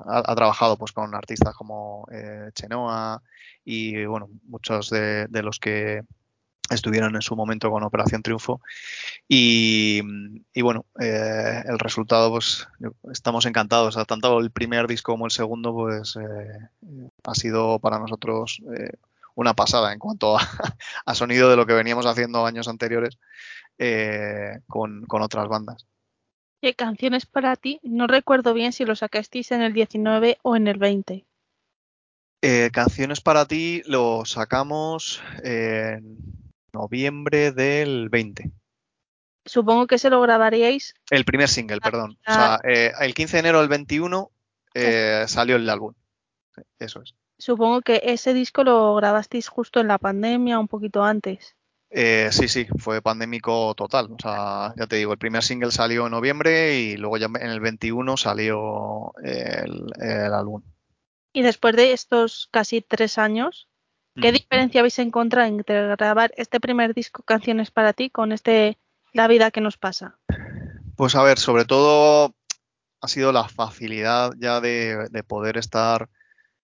ha 0.05 0.35
trabajado 0.35 0.77
pues 0.77 0.91
con 0.91 1.13
artistas 1.13 1.53
como 1.53 2.07
Chenoa 2.53 3.21
y 3.63 4.03
bueno, 4.05 4.29
muchos 4.47 4.89
de 4.89 5.43
los 5.43 5.59
que 5.59 6.01
estuvieron 6.69 7.15
en 7.15 7.21
su 7.21 7.35
momento 7.35 7.69
con 7.69 7.83
Operación 7.83 8.21
Triunfo. 8.21 8.61
Y, 9.27 10.01
y 10.53 10.61
bueno, 10.61 10.85
eh, 10.99 11.63
el 11.65 11.79
resultado, 11.79 12.31
pues 12.31 12.67
estamos 13.11 13.45
encantados. 13.45 13.97
Tanto 14.07 14.39
el 14.39 14.51
primer 14.51 14.87
disco 14.87 15.13
como 15.13 15.25
el 15.25 15.31
segundo, 15.31 15.73
pues 15.73 16.15
eh, 16.15 16.69
ha 17.23 17.35
sido 17.35 17.79
para 17.79 17.99
nosotros 17.99 18.61
eh, 18.77 18.91
una 19.35 19.53
pasada 19.53 19.93
en 19.93 19.99
cuanto 19.99 20.37
a, 20.37 20.41
a, 21.05 21.15
sonido 21.15 21.49
de 21.49 21.55
lo 21.55 21.65
que 21.65 21.73
veníamos 21.73 22.05
haciendo 22.05 22.45
años 22.45 22.67
anteriores 22.67 23.17
eh, 23.77 24.59
con, 24.67 25.05
con, 25.05 25.21
otras 25.21 25.47
bandas. 25.47 25.87
¿Qué 26.61 26.73
canciones 26.73 27.25
para 27.25 27.55
ti? 27.55 27.79
No 27.81 28.07
recuerdo 28.07 28.53
bien 28.53 28.73
si 28.73 28.83
lo 28.83 28.95
sacasteis 28.95 29.51
en 29.51 29.61
el 29.61 29.71
19 29.71 30.37
o 30.41 30.57
en 30.57 30.67
el 30.67 30.77
20. 30.77 31.25
Eh, 32.41 32.69
canciones 32.73 33.21
para 33.21 33.45
ti 33.45 33.81
lo 33.85 34.25
sacamos 34.25 35.21
en 35.43 36.17
noviembre 36.73 37.51
del 37.51 38.09
20. 38.09 38.51
Supongo 39.45 39.87
que 39.87 39.97
se 39.97 40.09
lo 40.09 40.21
grabaríais. 40.21 40.93
El 41.09 41.25
primer 41.25 41.49
single, 41.49 41.79
perdón. 41.79 42.17
O 42.27 42.33
sea, 42.33 42.59
eh, 42.63 42.91
el 42.99 43.13
15 43.13 43.37
de 43.37 43.39
enero 43.39 43.59
del 43.59 43.69
21 43.69 44.31
eh, 44.75 45.25
salió 45.27 45.55
el 45.55 45.69
álbum. 45.69 45.93
Eso 46.77 47.01
es. 47.01 47.15
Supongo 47.37 47.81
que 47.81 48.01
ese 48.03 48.33
disco 48.33 48.63
lo 48.63 48.95
grabasteis 48.95 49.47
justo 49.47 49.79
en 49.79 49.87
la 49.87 49.97
pandemia, 49.97 50.59
un 50.59 50.67
poquito 50.67 51.03
antes. 51.03 51.55
Eh, 51.89 52.29
sí, 52.31 52.47
sí, 52.47 52.67
fue 52.77 53.01
pandémico 53.01 53.73
total. 53.75 54.11
O 54.11 54.17
sea, 54.21 54.73
ya 54.77 54.85
te 54.85 54.97
digo, 54.97 55.13
el 55.13 55.17
primer 55.17 55.41
single 55.41 55.71
salió 55.71 56.05
en 56.05 56.11
noviembre 56.11 56.77
y 56.77 56.97
luego 56.97 57.17
ya 57.17 57.25
en 57.27 57.49
el 57.49 57.59
21 57.59 58.17
salió 58.17 59.13
el, 59.23 59.87
el 59.99 60.33
álbum. 60.33 60.61
Y 61.33 61.41
después 61.41 61.75
de 61.75 61.93
estos 61.93 62.49
casi 62.51 62.81
tres 62.81 63.17
años, 63.17 63.69
¿qué 64.15 64.31
diferencia 64.31 64.81
habéis 64.81 64.99
encontrado 64.99 65.47
entre 65.47 65.87
grabar 65.95 66.31
este 66.37 66.59
primer 66.59 66.93
disco, 66.93 67.23
Canciones 67.23 67.71
para 67.71 67.93
ti, 67.93 68.09
con 68.09 68.31
este 68.31 68.77
La 69.13 69.27
vida 69.27 69.51
que 69.51 69.61
nos 69.61 69.77
pasa? 69.77 70.17
Pues 70.95 71.15
a 71.15 71.23
ver, 71.23 71.39
sobre 71.39 71.65
todo 71.65 72.35
ha 73.01 73.07
sido 73.07 73.31
la 73.31 73.47
facilidad 73.47 74.31
ya 74.37 74.59
de, 74.59 75.07
de 75.09 75.23
poder 75.23 75.57
estar 75.57 76.09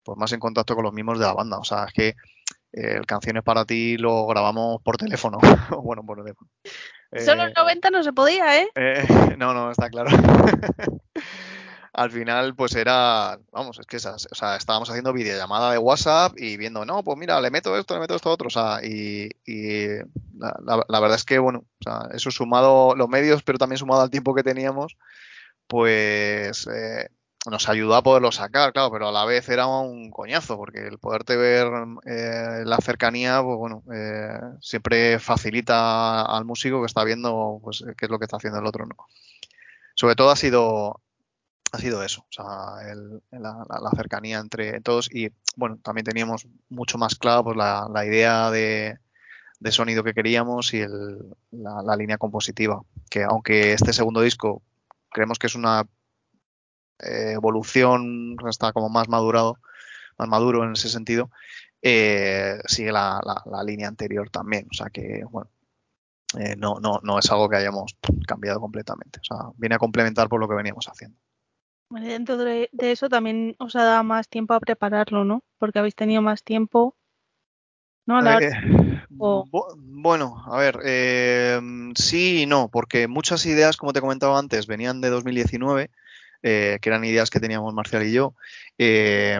pues, 0.02 0.18
más 0.18 0.32
en 0.32 0.40
contacto 0.40 0.74
con 0.74 0.84
los 0.84 0.92
mismos 0.92 1.18
de 1.18 1.26
la 1.26 1.34
banda. 1.34 1.58
O 1.58 1.64
sea, 1.64 1.84
es 1.84 1.92
que 1.92 2.08
eh, 2.72 2.96
el 2.96 3.06
Canciones 3.06 3.42
para 3.42 3.64
ti 3.64 3.96
lo 3.98 4.26
grabamos 4.26 4.80
por 4.82 4.96
teléfono. 4.96 5.38
bueno, 5.82 6.04
por 6.04 6.22
teléfono. 6.22 6.50
Solo 7.24 7.44
en 7.44 7.52
90 7.52 7.90
no 7.90 8.02
se 8.02 8.12
podía, 8.12 8.62
¿eh? 8.62 8.68
eh 8.74 9.04
no, 9.38 9.52
no, 9.52 9.70
está 9.70 9.90
claro. 9.90 10.10
al 11.92 12.10
final, 12.10 12.54
pues 12.54 12.74
era, 12.74 13.38
vamos, 13.52 13.78
es 13.78 13.86
que 13.86 13.98
esas, 13.98 14.26
o 14.30 14.34
sea, 14.34 14.56
estábamos 14.56 14.88
haciendo 14.88 15.12
videollamada 15.12 15.72
de 15.72 15.78
WhatsApp 15.78 16.32
y 16.38 16.56
viendo, 16.56 16.84
no, 16.86 17.02
pues 17.04 17.18
mira, 17.18 17.40
le 17.40 17.50
meto 17.50 17.76
esto, 17.76 17.94
le 17.94 18.00
meto 18.00 18.14
esto 18.14 18.30
otro, 18.30 18.46
o 18.46 18.50
sea, 18.50 18.80
y, 18.82 19.28
y 19.44 19.88
la, 20.38 21.00
verdad 21.00 21.16
es 21.16 21.24
que, 21.24 21.38
bueno, 21.38 21.64
o 21.80 21.82
sea, 21.84 22.08
eso 22.14 22.30
sumado 22.30 22.94
los 22.96 23.08
medios, 23.08 23.42
pero 23.42 23.58
también 23.58 23.78
sumado 23.78 24.00
al 24.02 24.10
tiempo 24.10 24.34
que 24.34 24.42
teníamos, 24.42 24.96
pues 25.66 26.66
eh, 26.66 27.08
nos 27.50 27.68
ayudó 27.68 27.94
a 27.96 28.02
poderlo 28.02 28.32
sacar, 28.32 28.72
claro, 28.72 28.90
pero 28.90 29.08
a 29.08 29.12
la 29.12 29.24
vez 29.26 29.48
era 29.48 29.66
un 29.66 30.10
coñazo, 30.10 30.56
porque 30.56 30.86
el 30.86 30.98
poderte 30.98 31.36
ver 31.36 31.66
eh, 32.06 32.62
la 32.64 32.78
cercanía, 32.78 33.42
pues 33.42 33.58
bueno, 33.58 33.82
eh, 33.92 34.38
siempre 34.60 35.18
facilita 35.18 36.22
al 36.22 36.44
músico 36.46 36.80
que 36.80 36.86
está 36.86 37.04
viendo 37.04 37.60
pues, 37.62 37.84
qué 37.98 38.06
es 38.06 38.10
lo 38.10 38.18
que 38.18 38.24
está 38.24 38.38
haciendo 38.38 38.60
el 38.60 38.66
otro, 38.66 38.86
¿no? 38.86 38.96
Sobre 39.94 40.14
todo 40.14 40.30
ha 40.30 40.36
sido, 40.36 41.02
ha 41.72 41.78
sido 41.78 42.02
eso, 42.02 42.22
o 42.22 42.32
sea, 42.32 42.90
el- 42.90 43.22
la, 43.30 43.64
la- 43.68 43.90
cercanía 43.96 44.38
entre 44.38 44.80
todos 44.80 45.08
y, 45.12 45.30
bueno, 45.56 45.78
también 45.82 46.04
teníamos 46.04 46.46
mucho 46.68 46.98
más 46.98 47.14
claro 47.16 47.44
pues, 47.44 47.56
la, 47.56 47.88
idea 48.06 48.50
de, 48.50 48.98
de 49.60 49.72
sonido 49.72 50.04
que 50.04 50.14
queríamos 50.14 50.74
y 50.74 50.80
el- 50.80 51.18
la, 51.52 51.96
línea 51.96 52.18
compositiva, 52.18 52.82
que 53.10 53.24
aunque 53.24 53.72
este 53.74 53.92
segundo 53.94 54.22
disco 54.22 54.62
creemos 55.10 55.38
que 55.38 55.48
es 55.48 55.54
una 55.56 55.86
eh, 57.00 57.32
evolución, 57.34 58.36
está 58.48 58.72
como 58.72 58.88
más 58.88 59.08
madurado, 59.08 59.58
más 60.18 60.28
maduro 60.28 60.64
en 60.64 60.72
ese 60.72 60.88
sentido, 60.88 61.30
eh, 61.82 62.58
sigue 62.66 62.92
la 62.92 63.20
línea 63.66 63.88
anterior 63.88 64.30
también. 64.30 64.68
O 64.70 64.74
sea 64.74 64.88
que, 64.90 65.24
bueno, 65.30 65.50
eh, 66.38 66.56
no, 66.56 66.80
no, 66.80 67.00
no 67.02 67.18
es 67.18 67.30
algo 67.30 67.48
que 67.48 67.56
hayamos 67.56 67.96
cambiado 68.26 68.60
completamente. 68.60 69.20
O 69.20 69.24
sea, 69.24 69.50
viene 69.56 69.74
a 69.76 69.78
complementar 69.78 70.28
por 70.28 70.40
lo 70.40 70.48
que 70.48 70.54
veníamos 70.54 70.86
haciendo. 70.88 71.18
Dentro 72.00 72.36
de, 72.38 72.68
de 72.72 72.92
eso 72.92 73.08
también 73.08 73.54
os 73.58 73.76
ha 73.76 73.84
dado 73.84 74.04
más 74.04 74.28
tiempo 74.28 74.54
a 74.54 74.60
prepararlo, 74.60 75.24
¿no? 75.24 75.42
Porque 75.58 75.78
habéis 75.78 75.94
tenido 75.94 76.22
más 76.22 76.42
tiempo, 76.42 76.96
¿no? 78.06 78.20
La 78.20 78.38
Eh, 78.38 78.50
bu- 79.50 79.74
bueno, 79.76 80.42
a 80.46 80.56
ver, 80.58 80.78
eh, 80.84 81.60
sí 81.94 82.42
y 82.42 82.46
no, 82.46 82.68
porque 82.68 83.08
muchas 83.08 83.44
ideas, 83.46 83.76
como 83.76 83.92
te 83.92 84.00
comentaba 84.00 84.38
antes, 84.38 84.66
venían 84.66 85.00
de 85.00 85.10
2019, 85.10 85.90
eh, 86.42 86.78
que 86.80 86.88
eran 86.88 87.04
ideas 87.04 87.30
que 87.30 87.40
teníamos 87.40 87.72
Marcial 87.74 88.04
y 88.06 88.12
yo, 88.12 88.34
eh, 88.78 89.38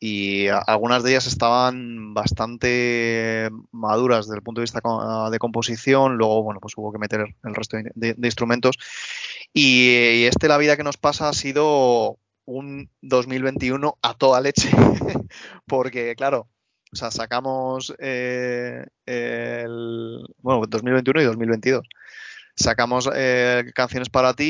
y 0.00 0.48
a- 0.48 0.58
algunas 0.58 1.02
de 1.02 1.10
ellas 1.10 1.26
estaban 1.26 2.14
bastante 2.14 3.50
maduras 3.70 4.26
desde 4.26 4.38
el 4.38 4.42
punto 4.42 4.60
de 4.60 4.64
vista 4.64 4.80
de 5.30 5.38
composición, 5.38 6.16
luego, 6.16 6.42
bueno, 6.42 6.58
pues 6.60 6.74
hubo 6.76 6.90
que 6.92 6.98
meter 6.98 7.20
el 7.44 7.54
resto 7.54 7.76
de, 7.76 7.90
de- 7.94 8.14
de 8.14 8.28
instrumentos, 8.28 8.76
y, 9.52 9.88
y 10.22 10.24
este 10.26 10.48
La 10.48 10.58
vida 10.58 10.76
que 10.76 10.84
nos 10.84 10.96
pasa 10.96 11.28
ha 11.28 11.32
sido 11.32 12.18
un 12.44 12.90
2021 13.02 13.98
a 14.02 14.14
toda 14.14 14.40
leche, 14.40 14.70
porque, 15.66 16.14
claro, 16.16 16.48
o 16.92 16.96
sea, 16.96 17.10
sacamos 17.10 17.94
eh, 17.98 18.84
el, 19.06 20.24
bueno, 20.38 20.62
2021 20.68 21.22
y 21.22 21.24
2022. 21.24 21.86
Sacamos 22.56 23.08
eh, 23.14 23.64
canciones 23.74 24.10
para 24.10 24.34
ti, 24.34 24.44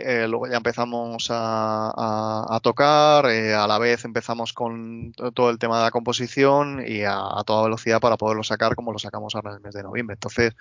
eh, 0.00 0.26
luego 0.28 0.46
ya 0.46 0.58
empezamos 0.58 1.26
a, 1.30 2.60
tocar, 2.62 3.26
eh, 3.30 3.54
a 3.54 3.66
la 3.66 3.78
vez 3.78 4.04
empezamos 4.04 4.52
con 4.52 5.12
to- 5.12 5.32
todo 5.32 5.50
el 5.50 5.58
tema 5.58 5.78
de 5.78 5.84
la 5.84 5.90
composición 5.90 6.84
y 6.86 7.02
a, 7.02 7.16
a 7.18 7.42
toda 7.44 7.64
velocidad 7.64 8.00
para 8.00 8.16
poderlo 8.16 8.44
sacar 8.44 8.76
como 8.76 8.92
lo 8.92 8.98
sacamos 9.00 9.34
ahora 9.34 9.50
en 9.50 9.56
el 9.56 9.62
mes 9.62 9.74
de 9.74 9.82
noviembre. 9.82 10.14
Entonces, 10.14 10.54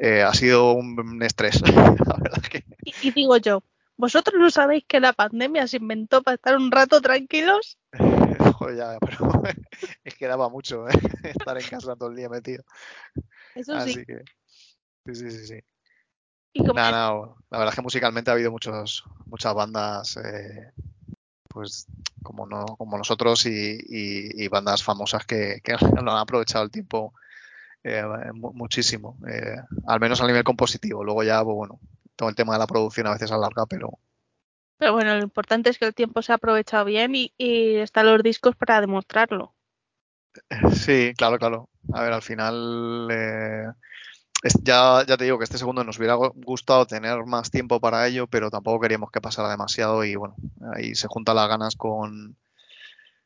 eh, 0.00 0.22
ha 0.22 0.32
sido 0.34 0.72
un 0.72 1.22
estrés, 1.22 1.60
la 1.62 2.16
verdad 2.18 2.42
que 2.50 2.64
y, 2.84 2.94
y 3.00 3.10
digo 3.12 3.36
yo, 3.36 3.62
¿vosotros 3.96 4.40
no 4.40 4.50
sabéis 4.50 4.84
que 4.88 4.98
la 4.98 5.12
pandemia 5.12 5.66
se 5.68 5.76
inventó 5.76 6.22
para 6.22 6.36
estar 6.36 6.56
un 6.56 6.70
rato 6.72 7.00
tranquilos? 7.00 7.78
Joder, 8.58 8.76
ya, 8.76 8.98
pero 9.00 9.30
es 10.04 10.14
que 10.14 10.26
daba 10.26 10.48
mucho 10.48 10.88
¿eh? 10.88 10.92
estar 11.22 11.56
en 11.60 11.68
casa 11.68 11.94
todo 11.96 12.08
el 12.10 12.16
día 12.16 12.28
metido. 12.28 12.64
Eso 13.54 13.74
sí. 13.80 13.90
Así 13.90 14.06
que, 14.06 14.22
sí, 15.06 15.14
sí, 15.14 15.30
sí, 15.30 15.46
sí. 15.46 15.60
Y 16.52 16.60
como 16.60 16.74
Nada, 16.74 16.90
nada, 16.90 17.10
la 17.50 17.58
verdad 17.58 17.72
es 17.72 17.76
que 17.76 17.82
musicalmente 17.82 18.30
ha 18.30 18.34
habido 18.34 18.50
muchos, 18.50 19.04
muchas 19.26 19.54
bandas, 19.54 20.16
eh, 20.16 20.72
pues 21.48 21.86
como 22.22 22.46
no, 22.46 22.64
como 22.76 22.96
nosotros 22.98 23.46
y, 23.46 23.50
y- 23.86 24.44
y 24.44 24.48
bandas 24.48 24.82
famosas 24.82 25.24
que, 25.26 25.60
que 25.62 25.72
lo 26.02 26.10
han 26.12 26.18
aprovechado 26.18 26.64
el 26.64 26.70
tiempo 26.70 27.12
eh, 27.84 28.04
mu- 28.34 28.52
muchísimo, 28.54 29.18
eh, 29.28 29.56
al 29.86 30.00
menos 30.00 30.20
a 30.20 30.26
nivel 30.26 30.44
compositivo. 30.44 31.04
Luego 31.04 31.22
ya, 31.22 31.42
pues, 31.44 31.56
bueno, 31.56 31.80
todo 32.16 32.28
el 32.28 32.34
tema 32.36 32.54
de 32.54 32.58
la 32.60 32.66
producción 32.66 33.06
a 33.06 33.12
veces 33.12 33.32
alarga, 33.32 33.66
pero 33.66 33.98
Pero 34.78 34.94
bueno, 34.94 35.14
lo 35.16 35.22
importante 35.22 35.70
es 35.70 35.78
que 35.78 35.84
el 35.84 35.94
tiempo 35.94 36.22
se 36.22 36.32
ha 36.32 36.34
aprovechado 36.34 36.84
bien 36.84 37.14
y, 37.14 37.32
y 37.38 37.76
están 37.76 38.06
los 38.06 38.20
discos 38.20 38.56
para 38.56 38.80
demostrarlo. 38.80 39.54
sí, 40.74 41.12
claro, 41.16 41.38
claro. 41.38 41.68
A 41.92 42.02
ver, 42.02 42.12
al 42.12 42.22
final 42.22 43.08
eh, 43.10 43.66
es- 44.44 44.54
ya, 44.64 45.04
ya 45.06 45.16
te 45.18 45.24
digo 45.24 45.38
que 45.38 45.44
este 45.44 45.58
segundo 45.58 45.84
nos 45.84 45.98
hubiera 45.98 46.16
gu- 46.16 46.32
gustado 46.44 46.86
tener 46.86 47.24
más 47.26 47.50
tiempo 47.50 47.80
para 47.80 48.06
ello, 48.08 48.26
pero 48.28 48.50
tampoco 48.50 48.80
queríamos 48.80 49.10
que 49.10 49.20
pasara 49.20 49.50
demasiado 49.50 50.04
y 50.04 50.16
bueno, 50.16 50.36
ahí 50.74 50.94
se 50.94 51.08
juntan 51.08 51.36
las 51.36 51.48
ganas 51.48 51.76
con 51.76 52.36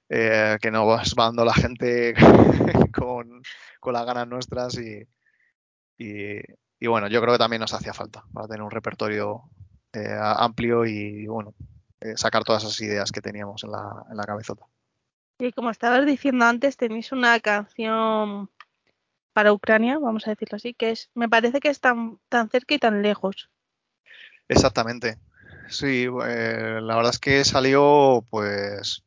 eh, 0.08 0.58
que 0.60 0.70
nos 0.70 0.86
va 0.86 1.24
dando 1.24 1.44
la 1.44 1.54
gente 1.54 2.14
con, 2.94 3.42
con 3.80 3.92
las 3.92 4.06
ganas 4.06 4.28
nuestras 4.28 4.78
y, 4.78 5.06
y, 5.98 6.40
y 6.78 6.86
bueno, 6.86 7.08
yo 7.08 7.20
creo 7.20 7.34
que 7.34 7.38
también 7.38 7.60
nos 7.60 7.74
hacía 7.74 7.92
falta 7.92 8.24
para 8.32 8.46
tener 8.46 8.62
un 8.62 8.70
repertorio 8.70 9.44
eh, 9.92 10.18
amplio 10.20 10.84
y 10.84 11.26
bueno, 11.26 11.54
eh, 12.00 12.16
sacar 12.16 12.44
todas 12.44 12.64
esas 12.64 12.80
ideas 12.80 13.12
que 13.12 13.20
teníamos 13.20 13.64
en 13.64 13.70
la, 13.70 14.04
en 14.10 14.16
la 14.16 14.24
cabezota. 14.24 14.66
Y 15.38 15.52
como 15.52 15.70
estabas 15.70 16.04
diciendo 16.04 16.44
antes, 16.44 16.76
tenéis 16.76 17.12
una 17.12 17.40
canción 17.40 18.50
para 19.32 19.52
Ucrania, 19.52 19.98
vamos 19.98 20.26
a 20.26 20.30
decirlo 20.30 20.56
así, 20.56 20.74
que 20.74 20.90
es, 20.90 21.10
me 21.14 21.28
parece 21.28 21.60
que 21.60 21.68
es 21.68 21.80
tan, 21.80 22.18
tan 22.28 22.50
cerca 22.50 22.74
y 22.74 22.78
tan 22.78 23.02
lejos. 23.02 23.50
Exactamente. 24.48 25.18
Sí, 25.68 26.06
eh, 26.26 26.78
la 26.82 26.96
verdad 26.96 27.12
es 27.12 27.18
que 27.18 27.44
salió, 27.44 28.24
pues, 28.30 29.02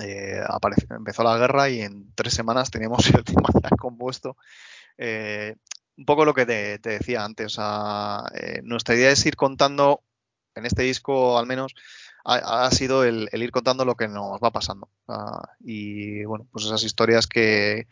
eh, 0.00 0.42
empezó 0.90 1.22
la 1.22 1.36
guerra 1.36 1.68
y 1.68 1.82
en 1.82 2.12
tres 2.14 2.34
semanas 2.34 2.70
teníamos 2.70 3.06
el 3.14 3.24
tema 3.24 3.48
compuesto. 3.78 4.36
Eh, 4.98 5.56
un 5.96 6.04
poco 6.06 6.24
lo 6.24 6.34
que 6.34 6.46
te, 6.46 6.78
decía 6.78 7.24
antes, 7.24 7.58
eh, 7.60 8.60
nuestra 8.64 8.94
idea 8.94 9.10
es 9.10 9.24
ir 9.26 9.36
contando, 9.36 10.02
en 10.54 10.66
este 10.66 10.82
disco 10.82 11.38
al 11.38 11.46
menos, 11.46 11.74
ha, 12.24 12.70
sido 12.70 13.04
el, 13.04 13.28
ir 13.32 13.50
contando 13.50 13.84
lo 13.84 13.96
que 13.96 14.08
nos 14.08 14.40
va 14.40 14.50
pasando. 14.50 14.88
Y 15.60 16.24
bueno, 16.24 16.46
pues 16.52 16.64
esas 16.66 16.84
historias 16.84 17.26
que, 17.26 17.88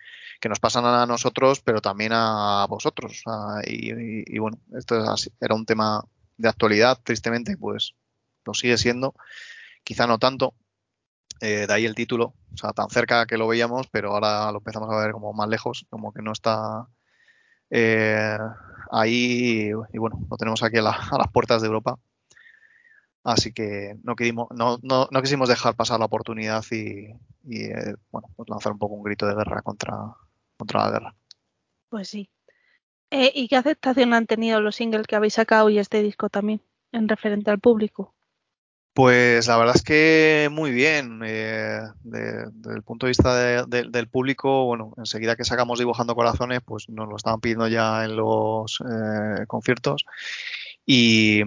nos 0.49 0.61
pasan 0.61 0.85
a 0.87 1.05
nosotros, 1.07 1.61
pero 1.61 1.81
también 1.83 2.13
a 2.15 2.67
vosotros. 2.69 3.23
Y, 3.67 3.93
y- 3.93 4.25
y 4.27 4.39
bueno, 4.39 4.59
esto 4.79 5.03
es 5.03 5.09
así- 5.09 5.33
era 5.41 5.55
un 5.55 5.67
tema 5.67 6.05
de 6.39 6.49
actualidad, 6.49 6.99
tristemente, 7.03 7.57
pues 7.57 7.95
lo 8.47 8.55
sigue 8.55 8.79
siendo, 8.79 9.15
quizá 9.85 10.07
no 10.07 10.19
tanto, 10.19 10.55
eh, 11.41 11.67
de 11.67 11.73
ahí 11.73 11.87
el 11.87 11.95
título, 11.95 12.35
o 12.53 12.57
sea, 12.57 12.73
tan 12.73 12.89
cerca 12.91 13.27
que 13.27 13.37
lo 13.39 13.49
veíamos, 13.49 13.89
pero 13.89 14.13
ahora 14.13 14.51
lo 14.53 14.59
empezamos 14.59 14.91
a 14.91 14.99
ver 15.01 15.13
como 15.13 15.33
más 15.33 15.49
lejos, 15.49 15.87
como 15.91 16.13
que 16.13 16.23
no 16.23 16.33
está 16.33 16.87
eh, 17.71 18.39
ahí, 18.91 19.71
y 19.93 19.99
bueno, 19.99 20.21
lo 20.31 20.37
tenemos 20.37 20.63
aquí 20.63 20.79
a, 20.79 20.83
la- 20.83 20.99
las 21.19 21.29
puertas 21.33 21.63
de 21.63 21.69
Europa. 21.69 21.99
Así 23.23 23.53
que 23.53 23.97
no, 24.03 24.17
quisimos, 24.17 24.49
no, 24.57 24.79
no, 24.83 25.07
no 25.11 25.23
quisimos 25.23 25.49
dejar 25.49 25.77
pasar 25.77 25.99
la 25.99 26.07
oportunidad 26.07 26.65
y, 26.71 27.13
y, 27.45 27.65
eh, 27.65 27.95
bueno, 28.11 28.29
pues 28.37 28.49
lanzar 28.49 28.73
un 28.73 28.79
poco 28.79 28.95
un 28.95 29.03
grito 29.03 29.27
de 29.27 29.35
guerra 29.35 29.61
contra, 29.63 29.95
contra 30.57 30.85
la 30.87 30.91
guerra. 30.91 31.17
Pues 31.91 32.09
sí. 32.09 32.31
Eh, 33.11 33.33
¿Y 33.35 33.49
qué 33.49 33.57
aceptación 33.57 34.15
han 34.15 34.27
tenido 34.27 34.61
los 34.61 34.77
singles 34.77 35.07
que 35.07 35.17
habéis 35.17 35.35
sacado 35.35 35.71
y 35.71 35.79
este 35.79 36.03
disco 36.03 36.29
también, 36.31 36.63
en 36.93 37.09
referente 37.09 37.51
al 37.51 37.61
público? 37.61 38.15
Pues 38.93 39.47
la 39.47 39.57
verdad 39.57 39.77
es 39.77 39.83
que 39.83 40.49
muy 40.51 40.73
bien. 40.73 41.21
eh, 41.25 41.81
de- 42.03 42.47
desde 42.53 42.77
el 42.77 42.83
punto 42.83 43.07
de 43.07 43.11
vista 43.11 43.35
de- 43.37 43.65
de- 43.69 43.89
del 43.91 44.09
público, 44.09 44.65
bueno, 44.67 44.93
enseguida 44.99 45.37
que 45.37 45.45
sacamos 45.45 45.79
Dibujando 45.79 46.15
Corazones, 46.15 46.61
pues 46.65 46.89
nos 46.89 47.09
lo 47.09 47.17
estaban 47.17 47.41
pidiendo 47.41 47.69
ya 47.69 48.05
en 48.05 48.17
los 48.17 48.81
eh, 48.83 49.47
conciertos. 49.47 50.05
Y, 50.87 51.43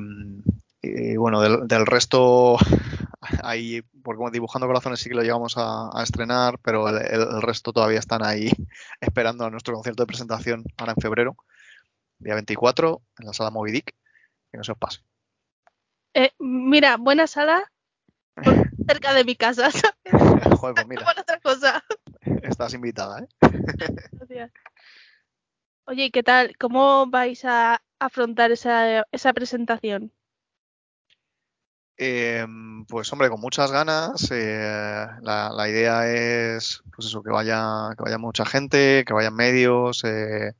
y, 0.81 1.17
bueno, 1.17 1.41
del, 1.41 1.85
resto, 1.85 2.57
ahí, 3.43 3.81
porque 4.03 4.23
Dibujando 4.31 4.67
Corazones 4.67 4.99
sí 5.01 5.09
que 5.09 5.15
lo 5.15 5.21
llegamos 5.23 5.55
a, 5.57 5.89
estrenar, 6.03 6.59
pero 6.63 6.89
el, 6.89 6.97
el- 6.97 7.41
resto 7.41 7.73
todavía 7.73 7.99
están 7.99 8.23
ahí 8.25 8.51
esperando 9.01 9.45
a 9.45 9.49
nuestro 9.51 9.73
concierto 9.75 10.03
de 10.03 10.07
presentación 10.07 10.63
ahora 10.77 10.93
en 10.97 11.01
febrero, 11.01 11.37
día 12.19 12.35
24, 12.35 13.01
en 13.19 13.25
la 13.27 13.33
sala 13.33 13.51
Moby 13.51 13.71
Dick. 13.73 13.95
Que 14.51 14.57
no 14.59 14.63
se 14.65 14.71
os 14.73 14.77
pase. 14.79 15.01
Eh, 16.13 16.31
mira, 16.39 16.97
buena 16.97 17.27
sala 17.27 17.63
cerca 18.87 19.13
de 19.13 19.23
mi 19.23 19.35
casa. 19.35 19.71
¿sabes? 19.71 19.93
Joder, 20.59 20.75
pues 20.75 20.87
mira, 20.87 21.05
Por 21.05 21.19
otra 21.19 21.39
cosa. 21.39 21.83
estás 22.43 22.73
invitada, 22.73 23.19
¿eh? 23.21 23.27
Gracias. 24.11 24.51
Oye, 25.85 26.05
¿y 26.05 26.11
qué 26.11 26.23
tal? 26.23 26.55
¿Cómo 26.57 27.07
vais 27.07 27.43
a 27.45 27.81
afrontar 27.99 28.51
esa, 28.51 29.05
esa 29.11 29.33
presentación? 29.33 30.11
Eh, 31.97 32.45
pues 32.87 33.11
hombre, 33.13 33.29
con 33.29 33.39
muchas 33.41 33.71
ganas. 33.71 34.29
eh, 34.31 35.07
la, 35.21 35.49
la 35.49 35.69
idea 35.69 36.07
es, 36.11 36.83
pues 36.95 37.07
eso, 37.07 37.21
que 37.21 37.29
vaya, 37.31 37.89
que 37.97 38.03
vaya 38.03 38.17
mucha 38.17 38.45
gente, 38.45 39.03
que 39.05 39.13
vayan 39.13 39.35
medios. 39.35 40.03
eh. 40.05 40.53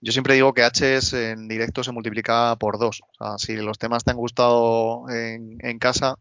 Yo 0.00 0.12
siempre 0.12 0.34
digo 0.34 0.54
que 0.54 0.62
H's 0.62 1.12
en 1.12 1.48
directo 1.48 1.82
se 1.82 1.92
multiplica 1.92 2.56
por 2.56 2.78
dos. 2.78 3.00
O 3.02 3.14
sea, 3.24 3.38
si 3.38 3.56
los 3.56 3.78
temas 3.78 4.04
te 4.04 4.12
han 4.12 4.16
gustado 4.16 5.08
en, 5.10 5.58
en 5.60 5.78
casa, 5.78 6.16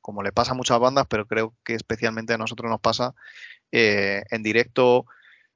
como 0.00 0.22
le 0.22 0.32
pasa 0.32 0.52
a 0.52 0.54
muchas 0.54 0.78
bandas, 0.78 1.06
pero 1.08 1.26
creo 1.26 1.54
que 1.64 1.74
especialmente 1.74 2.32
a 2.32 2.38
nosotros 2.38 2.70
nos 2.70 2.80
pasa, 2.80 3.14
eh, 3.72 4.22
en 4.30 4.42
directo 4.42 5.06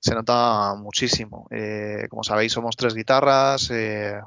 se 0.00 0.14
nota 0.14 0.74
muchísimo. 0.76 1.46
Eh, 1.50 2.06
como 2.10 2.24
sabéis, 2.24 2.52
somos 2.52 2.76
tres 2.76 2.94
guitarras. 2.94 3.70
eh, 3.70 4.20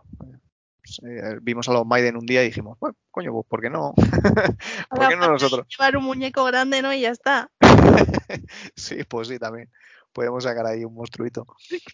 eh, 1.03 1.37
vimos 1.41 1.67
a 1.69 1.73
los 1.73 1.85
Maiden 1.85 2.15
un 2.17 2.25
día 2.25 2.41
y 2.43 2.47
dijimos, 2.47 2.77
bueno, 2.79 2.95
coño, 3.11 3.31
pues 3.33 3.45
¿por 3.47 3.61
qué 3.61 3.69
no? 3.69 3.93
¿Por 4.89 5.07
qué 5.07 5.15
no 5.15 5.27
nosotros? 5.27 5.67
Llevar 5.77 5.97
un 5.97 6.05
muñeco 6.05 6.43
grande, 6.45 6.81
¿no? 6.81 6.93
Y 6.93 7.01
ya 7.01 7.11
está. 7.11 7.51
Sí, 8.75 9.03
pues 9.03 9.27
sí, 9.27 9.39
también. 9.39 9.69
Podemos 10.17 10.43
sacar 10.45 10.65
ahí 10.65 10.83
un 10.83 10.95
monstruito. 10.95 11.45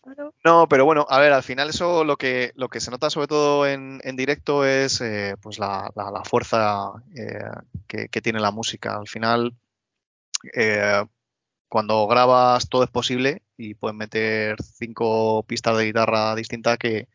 Claro. 0.02 0.34
No, 0.46 0.68
pero 0.70 0.86
bueno, 0.86 1.06
a 1.10 1.20
ver, 1.20 1.34
al 1.34 1.44
final 1.44 1.70
eso 1.70 2.06
lo 2.06 2.16
que, 2.16 2.54
lo 2.56 2.70
que 2.70 2.80
se 2.80 2.90
nota 2.90 3.10
sobre 3.10 3.28
todo 3.28 3.68
en, 3.68 4.00
en 4.06 4.16
directo 4.16 4.64
es 4.66 5.02
eh, 5.02 5.36
pues 5.42 5.60
la, 5.60 5.92
la- 5.96 6.10
la 6.10 6.24
fuerza 6.24 6.92
eh, 7.18 7.40
que, 7.86 8.08
que 8.08 8.22
tiene 8.22 8.40
la 8.40 8.52
música. 8.52 8.96
Al 8.96 9.10
final, 9.10 9.56
eh, 10.56 11.04
cuando 11.70 12.08
grabas 12.08 12.70
todo 12.70 12.84
es 12.86 12.92
posible 12.92 13.44
y 13.58 13.76
puedes 13.76 13.98
meter 13.98 14.58
cinco 14.64 15.44
pistas 15.44 15.78
de 15.78 15.86
guitarra 15.86 16.36
distintas 16.36 16.78
que, 16.80 17.10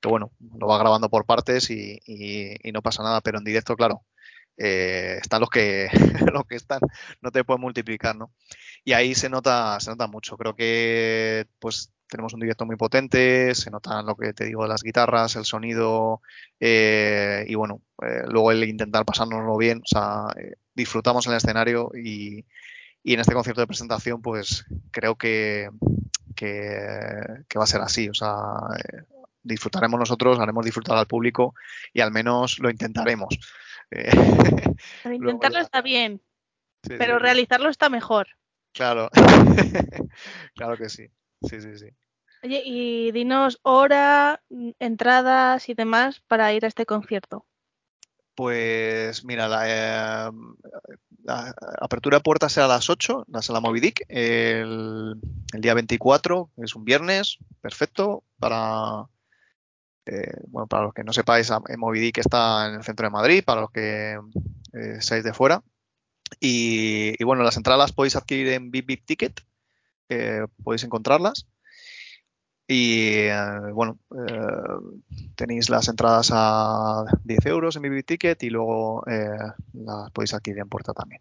que, 0.00 0.08
bueno, 0.08 0.32
lo 0.58 0.66
vas 0.68 0.80
grabando 0.80 1.10
por 1.10 1.26
partes 1.26 1.70
y, 1.70 2.00
y- 2.06 2.56
y 2.68 2.72
no 2.72 2.82
pasa 2.82 3.02
nada, 3.04 3.20
pero 3.22 3.38
en 3.38 3.44
directo, 3.44 3.76
claro, 3.76 4.02
eh, 4.58 5.18
están 5.22 5.40
los 5.40 5.50
que, 5.50 5.88
los 6.34 6.44
que 6.46 6.56
están, 6.56 6.80
no 7.22 7.30
te 7.32 7.44
puedes 7.44 7.60
multiplicar, 7.60 8.16
¿no? 8.16 8.32
Y 8.84 8.92
ahí 8.92 9.14
se 9.14 9.28
nota, 9.28 9.80
se 9.80 9.90
nota 9.90 10.06
mucho. 10.06 10.36
Creo 10.36 10.54
que 10.54 11.46
pues 11.58 11.94
tenemos 12.08 12.34
un 12.34 12.40
directo 12.40 12.66
muy 12.66 12.76
potente, 12.76 13.54
se 13.54 13.70
nota 13.70 14.02
lo 14.02 14.14
que 14.14 14.32
te 14.32 14.44
digo 14.44 14.62
de 14.62 14.68
las 14.68 14.82
guitarras, 14.82 15.36
el 15.36 15.44
sonido 15.44 16.20
eh, 16.60 17.44
y 17.48 17.54
bueno, 17.54 17.80
eh, 18.02 18.22
luego 18.28 18.52
el 18.52 18.62
intentar 18.64 19.04
pasárnoslo 19.04 19.56
bien, 19.56 19.78
o 19.78 19.86
sea, 19.86 20.26
eh, 20.38 20.54
disfrutamos 20.74 21.26
en 21.26 21.32
el 21.32 21.38
escenario 21.38 21.90
y, 21.94 22.44
y 23.02 23.14
en 23.14 23.20
este 23.20 23.34
concierto 23.34 23.62
de 23.62 23.66
presentación 23.66 24.22
pues 24.22 24.64
creo 24.92 25.16
que, 25.16 25.70
que, 26.36 27.44
que 27.48 27.58
va 27.58 27.64
a 27.64 27.68
ser 27.68 27.80
así, 27.80 28.08
o 28.08 28.14
sea, 28.14 28.34
eh, 28.78 29.02
disfrutaremos 29.42 29.98
nosotros, 29.98 30.38
haremos 30.38 30.64
disfrutar 30.64 30.96
al 30.96 31.06
público 31.06 31.54
y 31.92 32.00
al 32.00 32.12
menos 32.12 32.58
lo 32.58 32.70
intentaremos. 32.70 33.38
Pero 33.90 35.14
intentarlo 35.14 35.58
está 35.58 35.82
bien, 35.82 36.20
sí, 36.82 36.94
pero 36.98 37.18
sí. 37.18 37.22
realizarlo 37.22 37.68
está 37.68 37.88
mejor. 37.88 38.28
Claro, 38.74 39.08
claro 40.54 40.76
que 40.76 40.88
sí. 40.88 41.06
Sí, 41.42 41.60
sí, 41.60 41.78
sí. 41.78 41.86
Oye, 42.42 42.62
y 42.64 43.12
dinos 43.12 43.60
hora, 43.62 44.42
mm, 44.50 44.70
entradas 44.80 45.68
y 45.68 45.74
demás 45.74 46.20
para 46.26 46.52
ir 46.52 46.64
a 46.64 46.68
este 46.68 46.84
concierto. 46.84 47.46
Pues 48.34 49.24
mira, 49.24 49.46
la, 49.46 49.62
eh, 49.68 50.30
la 51.22 51.54
apertura 51.80 52.18
de 52.18 52.22
puertas 52.22 52.52
será 52.52 52.66
a 52.66 52.68
las 52.68 52.90
8, 52.90 53.24
la 53.28 53.42
sala 53.42 53.60
Moby 53.60 53.78
Dick, 53.78 54.04
el, 54.08 55.14
el 55.52 55.60
día 55.60 55.74
24, 55.74 56.50
es 56.56 56.74
un 56.74 56.84
viernes, 56.84 57.38
perfecto, 57.60 58.24
para, 58.40 59.06
eh, 60.06 60.34
bueno, 60.48 60.66
para 60.66 60.82
los 60.82 60.94
que 60.94 61.04
no 61.04 61.12
sepáis, 61.12 61.48
eh, 61.50 61.76
Moby 61.76 62.00
Dick 62.00 62.18
está 62.18 62.66
en 62.68 62.74
el 62.74 62.82
centro 62.82 63.06
de 63.06 63.12
Madrid, 63.12 63.44
para 63.44 63.60
los 63.60 63.70
que 63.70 64.18
eh, 64.72 65.00
seáis 65.00 65.22
de 65.22 65.32
fuera. 65.32 65.62
Y, 66.40 67.14
y 67.20 67.24
bueno, 67.24 67.42
las 67.42 67.56
entradas 67.56 67.78
las 67.78 67.92
podéis 67.92 68.16
adquirir 68.16 68.48
en 68.48 68.70
Bip 68.70 69.04
Ticket, 69.04 69.40
eh, 70.08 70.46
podéis 70.62 70.84
encontrarlas. 70.84 71.46
Y 72.66 73.00
eh, 73.28 73.60
bueno, 73.72 73.98
eh, 74.26 75.26
tenéis 75.36 75.68
las 75.68 75.88
entradas 75.88 76.30
a 76.32 77.04
10 77.24 77.44
euros 77.46 77.76
en 77.76 77.82
mi 77.82 78.02
Ticket 78.02 78.42
y 78.42 78.50
luego 78.50 79.04
eh, 79.06 79.28
las 79.74 80.10
podéis 80.12 80.32
adquirir 80.32 80.60
en 80.60 80.68
puerta 80.68 80.94
también. 80.94 81.20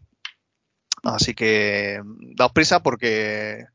Así 1.03 1.34
que 1.34 2.01
mm, 2.03 2.36
daos 2.36 2.53
prisa 2.53 2.82
porque 2.82 3.66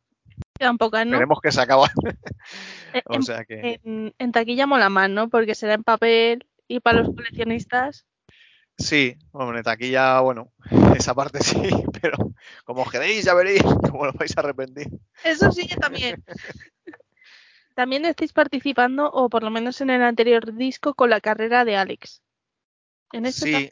Quedan 0.59 0.79
pocas, 0.79 1.07
¿no? 1.07 1.19
que 1.43 1.53
se 1.53 1.61
acaban. 1.61 1.91
O 3.05 3.15
en, 3.15 3.23
sea 3.23 3.45
que 3.45 3.81
en- 3.85 4.15
en 4.19 4.33
taquilla 4.33 4.67
mola 4.67 4.89
más, 4.89 5.11
¿no? 5.11 5.29
Porque 5.29 5.55
será 5.55 5.75
en 5.75 5.85
papel 5.85 6.47
y 6.69 6.81
para 6.81 7.01
los 7.01 7.15
coleccionistas. 7.15 8.07
sí, 8.79 9.17
bueno, 9.31 9.61
aquí 9.67 9.91
ya, 9.91 10.21
bueno, 10.21 10.51
esa 10.99 11.15
parte 11.15 11.39
sí, 11.43 11.59
pero 12.01 12.17
como 12.65 12.83
os 12.83 12.91
quedéis 12.91 13.25
ya 13.25 13.35
veréis 13.35 13.63
cómo 13.91 14.07
lo 14.07 14.13
vais 14.13 14.37
a 14.37 14.41
arrepentir. 14.41 14.89
Eso 15.25 15.51
sí 15.53 15.67
que 15.67 15.77
también. 15.77 16.23
También 17.75 18.05
estáis 18.07 18.33
participando, 18.33 19.09
o 19.09 19.29
por 19.29 19.45
lo 19.45 19.51
menos 19.51 19.81
en 19.81 19.91
el 19.91 20.03
anterior 20.03 20.53
disco, 20.57 20.95
con 20.95 21.11
la 21.11 21.21
carrera 21.21 21.65
de 21.65 21.77
Alex. 21.77 22.23
En 23.13 23.25
este 23.25 23.47
Sí, 23.47 23.71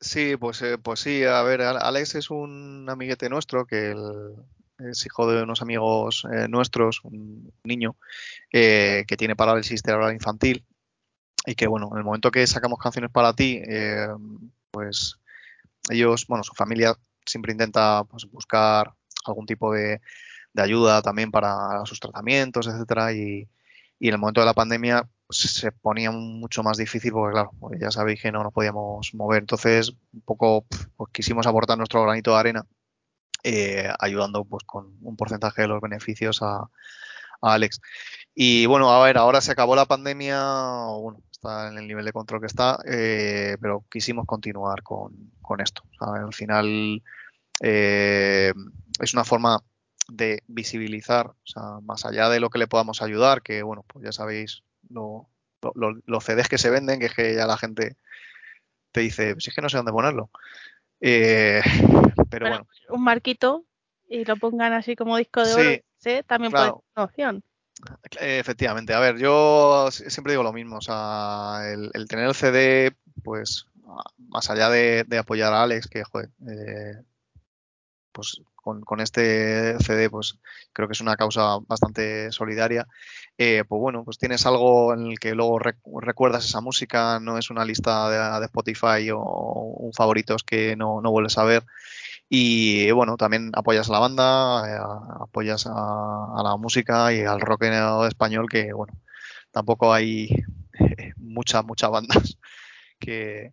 sí, 0.00 0.36
pues, 0.36 0.60
eh, 0.60 0.76
pues 0.76 1.00
sí, 1.00 1.24
a 1.24 1.42
ver, 1.42 1.62
Al- 1.62 1.78
Alex 1.80 2.16
es 2.16 2.28
un 2.30 2.86
amiguete 2.90 3.30
nuestro 3.30 3.64
que 3.64 3.92
el- 3.92 4.34
es 4.80 5.06
hijo 5.06 5.30
de 5.30 5.42
unos 5.42 5.62
amigos 5.62 6.26
eh, 6.30 6.46
nuestros, 6.48 7.00
un 7.04 7.50
niño 7.64 7.96
eh, 8.52 9.04
que 9.06 9.16
tiene 9.16 9.34
parálisis 9.36 9.80
cerebral 9.82 10.12
infantil 10.12 10.64
y 11.46 11.54
que, 11.54 11.66
bueno, 11.68 11.88
en 11.92 11.98
el 11.98 12.04
momento 12.04 12.30
que 12.30 12.46
sacamos 12.46 12.78
canciones 12.78 13.10
para 13.10 13.32
ti, 13.32 13.62
eh, 13.66 14.08
pues 14.70 15.16
ellos, 15.88 16.26
bueno, 16.26 16.44
su 16.44 16.54
familia 16.54 16.94
siempre 17.24 17.52
intenta 17.52 18.04
pues, 18.04 18.26
buscar 18.30 18.92
algún 19.24 19.46
tipo 19.46 19.72
de, 19.72 20.00
de 20.52 20.62
ayuda 20.62 21.02
también 21.02 21.30
para 21.30 21.84
sus 21.86 22.00
tratamientos, 22.00 22.66
etcétera, 22.66 23.12
y, 23.12 23.48
y 23.98 24.08
en 24.08 24.14
el 24.14 24.20
momento 24.20 24.40
de 24.40 24.46
la 24.46 24.54
pandemia 24.54 25.08
pues, 25.26 25.38
se 25.38 25.72
ponía 25.72 26.10
mucho 26.10 26.62
más 26.62 26.76
difícil 26.76 27.12
porque, 27.12 27.34
claro, 27.34 27.52
pues 27.60 27.80
ya 27.80 27.90
sabéis 27.90 28.20
que 28.20 28.32
no 28.32 28.42
nos 28.42 28.52
podíamos 28.52 29.14
mover. 29.14 29.42
Entonces, 29.42 29.92
un 30.12 30.22
poco 30.22 30.66
pues, 30.96 31.10
quisimos 31.12 31.46
aportar 31.46 31.78
nuestro 31.78 32.02
granito 32.02 32.32
de 32.32 32.38
arena 32.38 32.66
eh, 33.42 33.90
ayudando 33.98 34.44
pues 34.44 34.64
con 34.64 34.96
un 35.00 35.16
porcentaje 35.16 35.62
de 35.62 35.68
los 35.68 35.80
beneficios 35.80 36.42
a, 36.42 36.56
a 36.60 36.68
Alex. 37.40 37.80
Y 38.34 38.66
bueno, 38.66 38.90
a 38.90 39.04
ver, 39.04 39.18
ahora 39.18 39.40
se 39.40 39.52
acabó 39.52 39.76
la 39.76 39.86
pandemia, 39.86 40.40
está 41.40 41.68
en 41.68 41.78
el 41.78 41.88
nivel 41.88 42.04
de 42.04 42.12
control 42.12 42.40
que 42.40 42.46
está, 42.46 42.78
eh, 42.86 43.56
pero 43.60 43.84
quisimos 43.90 44.26
continuar 44.26 44.82
con, 44.82 45.32
con 45.40 45.60
esto. 45.60 45.82
Al 46.00 46.34
final 46.34 47.02
eh, 47.62 48.52
es 49.00 49.14
una 49.14 49.24
forma 49.24 49.60
de 50.08 50.42
visibilizar, 50.48 51.28
o 51.28 51.36
sea, 51.44 51.62
más 51.82 52.04
allá 52.04 52.28
de 52.28 52.40
lo 52.40 52.50
que 52.50 52.58
le 52.58 52.66
podamos 52.68 53.00
ayudar, 53.02 53.42
que 53.42 53.62
bueno, 53.62 53.84
pues 53.88 54.04
ya 54.04 54.12
sabéis 54.12 54.64
lo, 54.90 55.28
lo- 55.62 55.72
lo- 55.74 56.00
los 56.06 56.24
CDs 56.24 56.48
que 56.48 56.58
se 56.58 56.70
venden, 56.70 57.00
que 57.00 57.06
es 57.06 57.14
que 57.14 57.34
ya 57.34 57.46
la 57.46 57.56
gente 57.56 57.96
te 58.92 59.00
dice, 59.00 59.36
si 59.38 59.50
es 59.50 59.56
que 59.56 59.62
no 59.62 59.68
sé 59.68 59.76
dónde 59.78 59.92
ponerlo. 59.92 60.30
Eh, 61.00 61.62
pero 62.30 62.48
Bueno, 62.48 62.66
bueno, 62.66 62.66
un 62.90 63.04
marquito 63.04 63.64
y 64.08 64.24
lo 64.24 64.36
pongan 64.36 64.72
así 64.72 64.96
como 64.96 65.16
disco 65.16 65.42
de 65.42 65.54
Sí, 65.54 65.60
oro, 65.60 65.82
¿sí? 65.98 66.22
también 66.26 66.52
claro. 66.52 66.72
puede 66.72 66.82
ser 66.82 66.92
una 66.96 67.04
opción. 67.04 67.44
Efectivamente, 68.20 68.94
a 68.94 69.00
ver, 69.00 69.18
yo 69.18 69.88
si- 69.90 70.10
siempre 70.10 70.32
digo 70.32 70.42
lo 70.42 70.52
mismo, 70.52 70.76
o 70.78 70.80
sea, 70.80 71.60
el, 71.72 71.90
tener 72.08 72.26
el 72.26 72.34
CD, 72.34 72.92
pues, 73.22 73.66
más 74.18 74.50
allá 74.50 74.68
de, 74.70 75.04
apoyar 75.18 75.52
a 75.52 75.62
Alex, 75.62 75.86
que, 75.88 76.04
joder, 76.04 76.30
eh, 76.48 77.02
pues 78.12 78.40
con, 78.56 78.82
este 79.00 79.78
CD, 79.78 80.10
pues 80.10 80.38
creo 80.72 80.86
que 80.86 80.92
es 80.92 81.00
una 81.00 81.16
causa 81.16 81.58
bastante 81.66 82.30
solidaria, 82.30 82.86
eh, 83.38 83.64
pues 83.66 83.80
bueno, 83.80 84.04
pues 84.04 84.18
tienes 84.18 84.44
algo 84.46 84.92
en 84.92 85.06
el 85.06 85.18
que 85.18 85.34
luego 85.34 85.58
rec- 85.58 85.78
recuerdas 86.02 86.44
esa 86.44 86.60
música, 86.60 87.18
no 87.20 87.38
es 87.38 87.50
una 87.50 87.64
lista 87.64 88.38
de, 88.38 88.44
Spotify 88.46 89.10
o 89.12 89.20
un 89.22 89.92
favoritos 89.94 90.44
que 90.44 90.76
no, 90.76 91.00
no 91.00 91.10
vuelves 91.10 91.38
a 91.38 91.44
ver. 91.44 91.64
Y 92.32 92.92
bueno, 92.92 93.16
también 93.16 93.50
apoyas 93.54 93.88
a 93.90 93.92
la 93.92 93.98
banda, 93.98 94.62
eh, 94.68 94.78
apoyas 95.20 95.66
a, 95.66 96.42
la 96.44 96.56
música 96.56 97.12
y 97.12 97.22
al 97.22 97.40
rock 97.40 97.64
español, 98.08 98.46
que 98.48 98.72
bueno, 98.72 98.94
tampoco 99.50 99.92
hay 99.92 100.28
muchas, 101.16 101.64
muchas 101.64 101.90
bandas 101.90 102.38
que, 103.00 103.52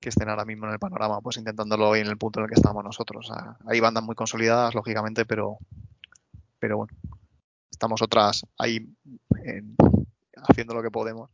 que 0.00 0.08
estén 0.08 0.30
ahora 0.30 0.46
mismo 0.46 0.66
en 0.66 0.72
el 0.72 0.78
panorama, 0.78 1.20
pues 1.20 1.36
intentándolo 1.36 1.94
en 1.96 2.06
el 2.06 2.16
punto 2.16 2.40
en 2.40 2.44
el 2.44 2.48
que 2.50 2.56
estamos 2.56 2.82
nosotros. 2.82 3.30
Hay 3.66 3.80
bandas 3.80 4.02
muy 4.02 4.14
consolidadas, 4.14 4.74
lógicamente, 4.74 5.26
pero, 5.26 5.58
pero 6.58 6.78
bueno, 6.78 6.96
estamos 7.70 8.00
otras 8.00 8.46
ahí 8.58 8.78
en- 9.44 9.76
haciendo 10.48 10.74
lo 10.74 10.82
que 10.82 10.90
podemos 10.90 11.30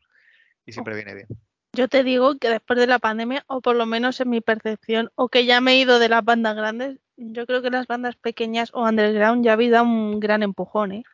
y 0.66 0.72
siempre 0.72 0.96
viene 0.96 1.14
bien. 1.14 1.28
Yo 1.74 1.88
te 1.88 2.04
digo 2.04 2.36
que 2.36 2.50
después 2.50 2.78
de 2.78 2.86
la 2.86 2.98
pandemia, 2.98 3.44
o 3.46 3.62
por 3.62 3.76
lo 3.76 3.86
menos 3.86 4.20
en 4.20 4.28
mi 4.28 4.42
percepción, 4.42 5.10
o 5.14 5.28
que 5.28 5.46
ya 5.46 5.62
me 5.62 5.72
he 5.72 5.78
ido 5.78 5.98
de 5.98 6.10
las 6.10 6.22
bandas 6.22 6.54
grandes, 6.54 6.98
yo 7.16 7.46
creo 7.46 7.62
que 7.62 7.70
las 7.70 7.86
bandas 7.86 8.14
pequeñas 8.16 8.70
o 8.74 8.82
underground 8.82 9.42
ya 9.42 9.54
habéis 9.54 9.70
dado 9.70 9.84
un 9.84 10.20
gran 10.20 10.42
empujón, 10.42 10.92
¿eh? 10.92 11.04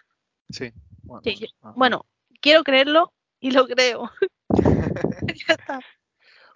Sí, 0.51 0.73
bueno, 1.03 1.23
Sí. 1.25 1.47
Bueno, 1.77 2.07
quiero 2.41 2.65
creerlo 2.65 3.13
y 3.39 3.53
lo 3.53 3.69
creo. 3.69 4.11
ya 5.49 5.55
está. 5.55 5.81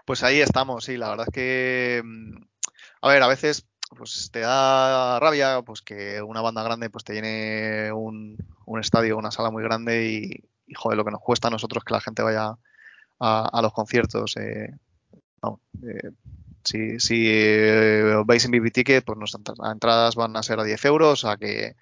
Pues 0.04 0.24
ahí 0.24 0.40
estamos, 0.40 0.84
sí, 0.84 0.96
la 0.96 1.10
verdad 1.10 1.26
es 1.28 1.34
que, 1.34 2.02
mm, 2.04 2.36
a 3.02 3.08
ver, 3.08 3.22
a 3.22 3.28
veces 3.28 3.66
pues 3.96 4.30
te 4.32 4.40
da 4.40 5.20
rabia 5.20 5.62
pues 5.62 5.82
que 5.82 6.22
una 6.22 6.40
banda 6.40 6.62
grande 6.62 6.90
pues 6.90 7.04
te 7.04 7.12
llene 7.12 7.92
un, 7.92 8.36
un 8.64 8.80
estadio, 8.80 9.18
una 9.18 9.30
sala 9.30 9.50
muy 9.50 9.62
grande 9.62 10.06
y, 10.06 10.44
y, 10.66 10.74
joder, 10.74 10.96
lo 10.96 11.04
que 11.04 11.10
nos 11.10 11.20
cuesta 11.20 11.48
a 11.48 11.50
nosotros 11.50 11.84
que 11.84 11.92
la 11.92 12.00
gente 12.00 12.22
vaya 12.22 12.56
a, 13.22 13.48
a 13.52 13.62
los 13.62 13.72
conciertos. 13.72 14.36
eh, 14.36 14.74
no, 15.42 15.60
eh, 15.82 16.10
si, 16.64 17.00
si 17.00 17.26
eh, 17.28 18.14
os 18.18 18.26
veis 18.26 18.44
en 18.44 18.52
BB 18.52 18.70
Ticket, 18.70 19.04
pues 19.04 19.18
nuestras 19.18 19.42
entradas 19.72 20.14
van 20.14 20.36
a 20.36 20.42
ser 20.42 20.60
a 20.60 20.64
10 20.64 20.84
euros, 20.84 21.24
o 21.24 21.28
sea 21.28 21.36
que 21.36 21.74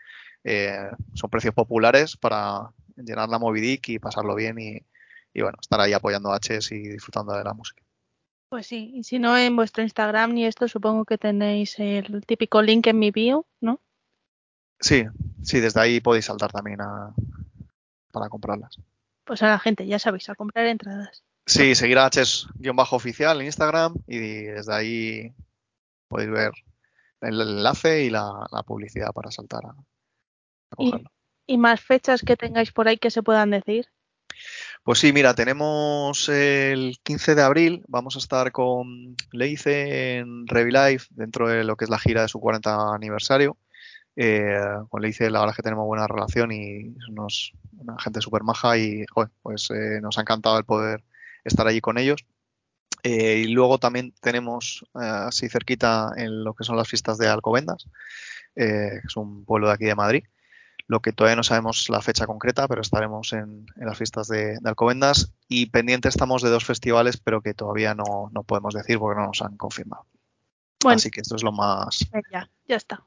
eh, 0.45 0.91
son 1.15 1.31
precios 1.31 1.55
populares 1.55 2.17
para 2.17 2.71
llenar 2.97 3.29
la 3.29 3.39
Movidic 3.39 3.89
y 3.91 3.99
pasarlo 3.99 4.35
bien 4.35 4.59
y, 4.59 4.79
y 5.35 5.43
bueno, 5.43 5.59
estar 5.61 5.81
ahí 5.81 5.93
apoyando 5.93 6.33
a 6.33 6.39
Hs 6.39 6.73
y 6.73 6.79
disfrutando 6.89 7.35
de 7.35 7.45
la 7.45 7.53
música. 7.53 7.83
Pues 8.49 8.67
sí, 8.67 8.91
y 8.95 9.05
si 9.05 9.19
no 9.19 9.39
en 9.39 9.55
vuestro 9.55 9.83
Instagram 9.83 10.35
ni 10.35 10.45
esto, 10.45 10.67
supongo 10.67 11.05
que 11.05 11.19
tenéis 11.19 11.79
el 11.79 12.25
típico 12.27 12.63
link 12.63 12.87
en 12.89 12.99
mi 12.99 13.11
bio, 13.11 13.47
¿no? 13.61 13.81
Sí, 14.81 15.05
sí, 15.43 15.61
desde 15.61 15.81
ahí 15.81 16.01
podéis 16.01 16.25
saltar 16.25 16.51
también 16.51 16.81
a, 16.81 17.15
para 18.11 18.29
comprarlas. 18.29 18.79
Pues 19.25 19.43
a 19.43 19.49
la 19.49 19.59
gente, 19.59 19.87
ya 19.87 19.99
sabéis, 19.99 20.29
a 20.31 20.35
comprar 20.35 20.67
entradas. 20.67 21.23
Sí, 21.51 21.75
seguir 21.75 21.99
a 21.99 22.09
Hs-oficial 22.09 23.41
en 23.41 23.47
Instagram 23.47 23.95
y 24.07 24.19
desde 24.19 24.73
ahí 24.73 25.35
podéis 26.07 26.31
ver 26.31 26.53
el 27.23 27.41
enlace 27.41 28.05
y 28.05 28.11
la, 28.11 28.47
la 28.53 28.63
publicidad 28.63 29.11
para 29.13 29.33
saltar 29.33 29.67
a, 29.67 29.75
cogerlo. 30.77 31.11
y 31.49 31.59
más 31.59 31.81
fechas 31.81 32.23
que 32.23 32.37
tengáis 32.37 32.71
por 32.71 32.87
ahí 32.87 32.99
que 32.99 33.11
se 33.11 33.25
puedan 33.25 33.51
decir. 33.51 33.89
Pues 34.85 35.01
sí, 35.01 35.13
mira, 35.13 35.35
tenemos 35.35 36.29
el 36.29 37.01
15 37.03 37.35
de 37.35 37.43
abril, 37.43 37.83
vamos 37.89 38.15
a 38.15 38.21
estar 38.21 38.53
con 38.53 39.17
Leice 39.33 40.19
en 40.19 40.47
Revilife 40.47 41.09
dentro 41.11 41.49
de 41.49 41.65
lo 41.65 41.77
que 41.77 41.85
es 41.85 41.91
la 41.91 41.99
gira 41.99 42.23
de 42.23 42.29
su 42.29 42.39
40 42.39 42.95
aniversario. 42.95 43.59
Eh, 44.15 44.57
con 44.89 45.03
Leice 45.03 45.29
la 45.31 45.41
verdad 45.41 45.55
es 45.55 45.57
que 45.57 45.65
tenemos 45.65 45.85
buena 45.85 46.07
relación 46.07 46.53
y 46.53 46.95
es 46.97 47.53
una 47.73 47.99
gente 47.99 48.21
súper 48.21 48.45
maja 48.45 48.79
y 48.79 49.05
joder, 49.13 49.31
pues 49.43 49.69
eh, 49.73 50.01
nos 50.01 50.17
ha 50.17 50.21
encantado 50.21 50.57
el 50.57 50.65
poder 50.65 51.03
estar 51.45 51.67
allí 51.67 51.81
con 51.81 51.99
ellos. 51.99 52.25
Eh, 53.03 53.45
y 53.47 53.49
luego 53.49 53.79
también 53.79 54.13
tenemos 54.21 54.85
eh, 54.95 54.99
así 55.05 55.49
cerquita 55.49 56.11
en 56.17 56.45
lo 56.45 56.55
que 56.55 56.65
son 56.65 56.77
las 56.77 56.89
fiestas 56.89 57.17
de 57.19 57.29
Alcobendas, 57.29 57.87
eh, 58.57 58.99
que 59.01 59.07
es 59.07 59.17
un 59.17 59.45
pueblo 59.45 59.69
de 59.69 59.75
aquí 59.75 59.85
de 59.87 59.95
Madrid. 59.95 60.25
Lo 60.87 61.01
que 61.01 61.13
todavía 61.13 61.37
no 61.37 61.45
sabemos 61.45 61.89
la 61.89 62.03
fecha 62.03 62.27
concreta, 62.27 62.67
pero 62.67 62.83
estaremos 62.83 63.33
en, 63.33 63.65
en 63.77 63.87
las 63.87 63.97
fiestas 63.97 64.27
de, 64.29 64.59
de 64.61 64.69
Alcobendas 64.69 65.33
y 65.49 65.67
pendientes 65.67 66.15
estamos 66.15 66.43
de 66.43 66.51
dos 66.51 66.65
festivales, 66.65 67.17
pero 67.17 67.43
que 67.43 67.55
todavía 67.55 67.95
no, 67.95 68.29
no 68.33 68.43
podemos 68.43 68.75
decir 68.75 68.99
porque 68.99 69.21
no 69.21 69.29
nos 69.29 69.41
han 69.41 69.57
confirmado. 69.57 70.07
Bueno, 70.83 70.97
Así 70.97 71.11
que 71.11 71.21
esto 71.21 71.37
es 71.37 71.43
lo 71.43 71.53
más 71.53 72.07
ya, 72.33 72.51
ya 72.67 72.77
está. 72.77 73.05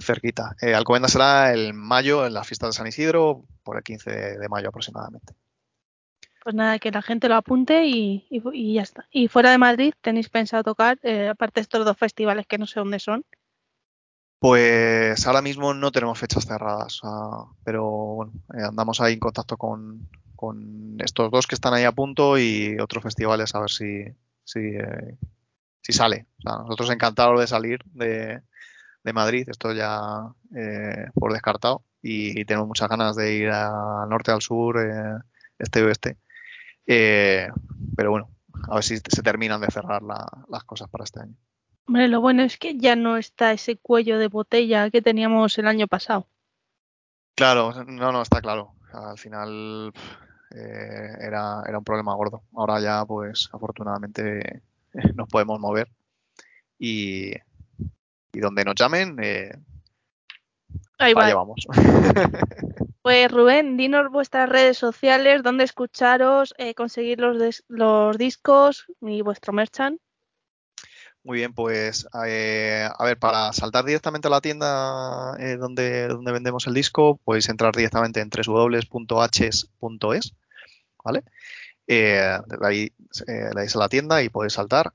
cerquita. 0.00 0.56
Alcobendas 0.74 1.12
será 1.12 1.52
el 1.52 1.74
mayo, 1.74 2.26
en 2.26 2.32
las 2.32 2.46
fiestas 2.46 2.70
de 2.70 2.72
San 2.78 2.86
Isidro, 2.86 3.44
por 3.62 3.76
el 3.76 3.82
15 3.82 4.10
de, 4.10 4.38
de 4.38 4.48
mayo 4.48 4.68
aproximadamente. 4.68 5.34
Pues 6.42 6.54
nada, 6.54 6.78
que 6.78 6.90
la 6.90 7.02
gente 7.02 7.28
lo 7.28 7.36
apunte 7.36 7.86
y, 7.86 8.26
y- 8.30 8.42
y 8.52 8.74
ya 8.74 8.82
está. 8.82 9.06
Y 9.10 9.28
fuera 9.28 9.50
de 9.52 9.58
Madrid, 9.58 9.94
¿tenéis 10.02 10.28
pensado 10.30 10.64
tocar, 10.64 10.98
eh, 11.02 11.28
aparte 11.28 11.60
de 11.60 11.62
estos 11.62 11.84
dos 11.84 11.96
festivales 11.98 12.46
que 12.46 12.58
no 12.58 12.66
sé 12.66 12.80
dónde 12.80 12.98
son? 12.98 13.24
Pues 14.38 15.26
ahora 15.26 15.42
mismo 15.42 15.74
no 15.74 15.92
tenemos 15.92 16.18
fechas 16.18 16.46
cerradas, 16.46 17.00
pero 17.64 17.84
bueno, 17.90 18.32
eh, 18.54 18.62
andamos 18.66 19.00
ahí 19.00 19.14
en 19.14 19.20
contacto 19.20 19.58
con, 19.58 20.08
con 20.34 20.96
estos 21.00 21.30
dos 21.30 21.46
que 21.46 21.54
están 21.56 21.74
ahí 21.74 21.84
a 21.84 21.92
punto 21.92 22.38
y 22.38 22.78
otros 22.80 23.02
festivales 23.02 23.54
a 23.54 23.60
ver 23.60 23.70
si, 23.70 24.04
si, 24.44 24.60
eh, 24.60 25.18
si 25.82 25.92
sale. 25.92 26.26
O 26.38 26.42
sea, 26.42 26.58
nosotros 26.62 26.90
encantados 26.90 27.40
de 27.40 27.46
salir 27.48 27.80
de, 27.86 28.42
de 29.04 29.12
Madrid, 29.12 29.48
esto 29.50 29.72
ya 29.74 30.00
eh, 30.56 31.08
por 31.14 31.32
descartado, 31.32 31.84
y 32.02 32.44
tenemos 32.46 32.68
muchas 32.68 32.88
ganas 32.88 33.16
de 33.16 33.34
ir 33.34 33.50
al 33.50 34.08
norte, 34.08 34.32
al 34.32 34.42
sur, 34.42 34.78
este 35.58 35.80
y 35.80 35.82
oeste. 35.84 36.18
Eh, 36.92 37.48
pero 37.96 38.10
bueno, 38.10 38.28
a 38.68 38.74
ver 38.74 38.82
si 38.82 38.96
se 38.96 39.22
terminan 39.22 39.60
de 39.60 39.68
cerrar 39.68 40.02
la- 40.02 40.26
las 40.48 40.64
cosas 40.64 40.88
para 40.90 41.04
este 41.04 41.20
año. 41.20 41.34
Hombre, 41.86 42.08
lo 42.08 42.20
bueno 42.20 42.42
es 42.42 42.58
que 42.58 42.76
ya 42.78 42.96
no 42.96 43.16
está 43.16 43.52
ese 43.52 43.76
cuello 43.76 44.18
de 44.18 44.26
botella 44.26 44.90
que 44.90 45.00
teníamos 45.00 45.56
el 45.58 45.68
año 45.68 45.86
pasado. 45.86 46.26
Claro, 47.36 47.72
no, 47.84 48.10
no, 48.10 48.22
está 48.22 48.40
claro. 48.40 48.72
Al 48.92 49.18
final 49.18 49.92
eh, 50.50 51.12
era, 51.20 51.62
era 51.66 51.78
un 51.78 51.84
problema 51.84 52.14
gordo. 52.14 52.42
Ahora 52.56 52.80
ya, 52.80 53.04
pues, 53.06 53.48
afortunadamente 53.52 54.62
nos 55.14 55.28
podemos 55.28 55.60
mover 55.60 55.88
y, 56.78 57.30
y 58.32 58.40
donde 58.40 58.64
nos 58.64 58.74
llamen, 58.74 59.16
eh, 59.22 59.52
Ahí 61.00 61.14
va. 61.14 61.26
allá 61.26 61.34
vamos. 61.34 61.66
Pues 63.02 63.30
Rubén, 63.32 63.78
dinos 63.78 64.10
vuestras 64.10 64.46
redes 64.46 64.76
sociales, 64.76 65.42
dónde 65.42 65.64
escucharos, 65.64 66.52
eh, 66.58 66.74
conseguir 66.74 67.18
los, 67.18 67.38
des- 67.38 67.64
los 67.66 68.18
discos 68.18 68.84
y 69.00 69.22
vuestro 69.22 69.54
merchant. 69.54 69.98
Muy 71.24 71.38
bien, 71.38 71.54
pues 71.54 72.06
eh, 72.26 72.86
a 72.94 73.04
ver, 73.04 73.18
para 73.18 73.54
saltar 73.54 73.84
directamente 73.86 74.28
a 74.28 74.30
la 74.30 74.42
tienda 74.42 75.34
eh, 75.38 75.56
donde, 75.56 76.08
donde 76.08 76.32
vendemos 76.32 76.66
el 76.66 76.74
disco, 76.74 77.18
podéis 77.24 77.48
entrar 77.48 77.74
directamente 77.74 78.20
en 78.20 78.28
www.hs.es, 78.30 79.64
¿vale? 81.02 81.22
Eh, 81.86 82.38
ahí 82.62 82.92
le 83.26 83.50
dais 83.54 83.74
a 83.76 83.78
la 83.78 83.88
tienda 83.88 84.22
y 84.22 84.28
podéis 84.28 84.52
saltar 84.54 84.92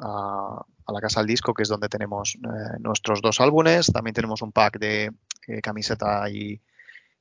a, 0.00 0.64
a 0.86 0.92
la 0.92 1.00
casa 1.00 1.20
del 1.20 1.28
disco, 1.28 1.54
que 1.54 1.62
es 1.62 1.68
donde 1.68 1.88
tenemos 1.88 2.36
eh, 2.36 2.78
nuestros 2.80 3.22
dos 3.22 3.40
álbumes. 3.40 3.86
También 3.92 4.14
tenemos 4.14 4.42
un 4.42 4.52
pack 4.52 4.78
de 4.78 5.12
eh, 5.46 5.60
camiseta 5.62 6.28
y, 6.30 6.60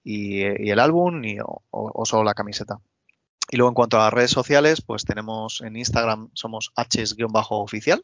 y, 0.04 0.42
y 0.42 0.70
el 0.70 0.80
álbum, 0.80 1.24
y, 1.24 1.40
o, 1.40 1.62
o 1.72 2.06
solo 2.06 2.24
la 2.24 2.34
camiseta. 2.34 2.80
Y 3.50 3.58
luego 3.58 3.70
en 3.70 3.76
cuanto 3.76 3.98
a 3.98 4.06
las 4.06 4.14
redes 4.14 4.32
sociales, 4.32 4.82
pues 4.82 5.06
tenemos 5.06 5.62
en 5.62 5.76
Instagram 5.76 6.30
somos 6.34 6.72
hs-oficial 6.76 8.04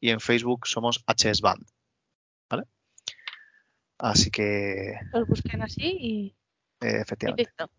y 0.00 0.10
en 0.10 0.20
Facebook 0.20 0.66
somos 0.66 1.04
hsband, 1.06 1.66
¿vale? 2.48 2.64
Así 3.98 4.30
que 4.30 4.94
Os 5.12 5.28
busquen 5.28 5.62
así 5.62 5.84
y, 5.84 6.36
eh, 6.80 6.92
y 6.98 7.00
efectivamente. 7.00 7.42
listo. 7.44 7.70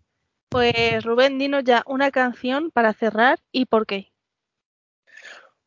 Pues 0.50 1.04
Rubén, 1.04 1.40
dinos 1.40 1.64
ya 1.64 1.84
una 1.88 2.12
canción 2.12 2.70
para 2.70 2.94
cerrar 2.94 3.40
y 3.52 3.66
por 3.66 3.88
qué. 3.88 4.13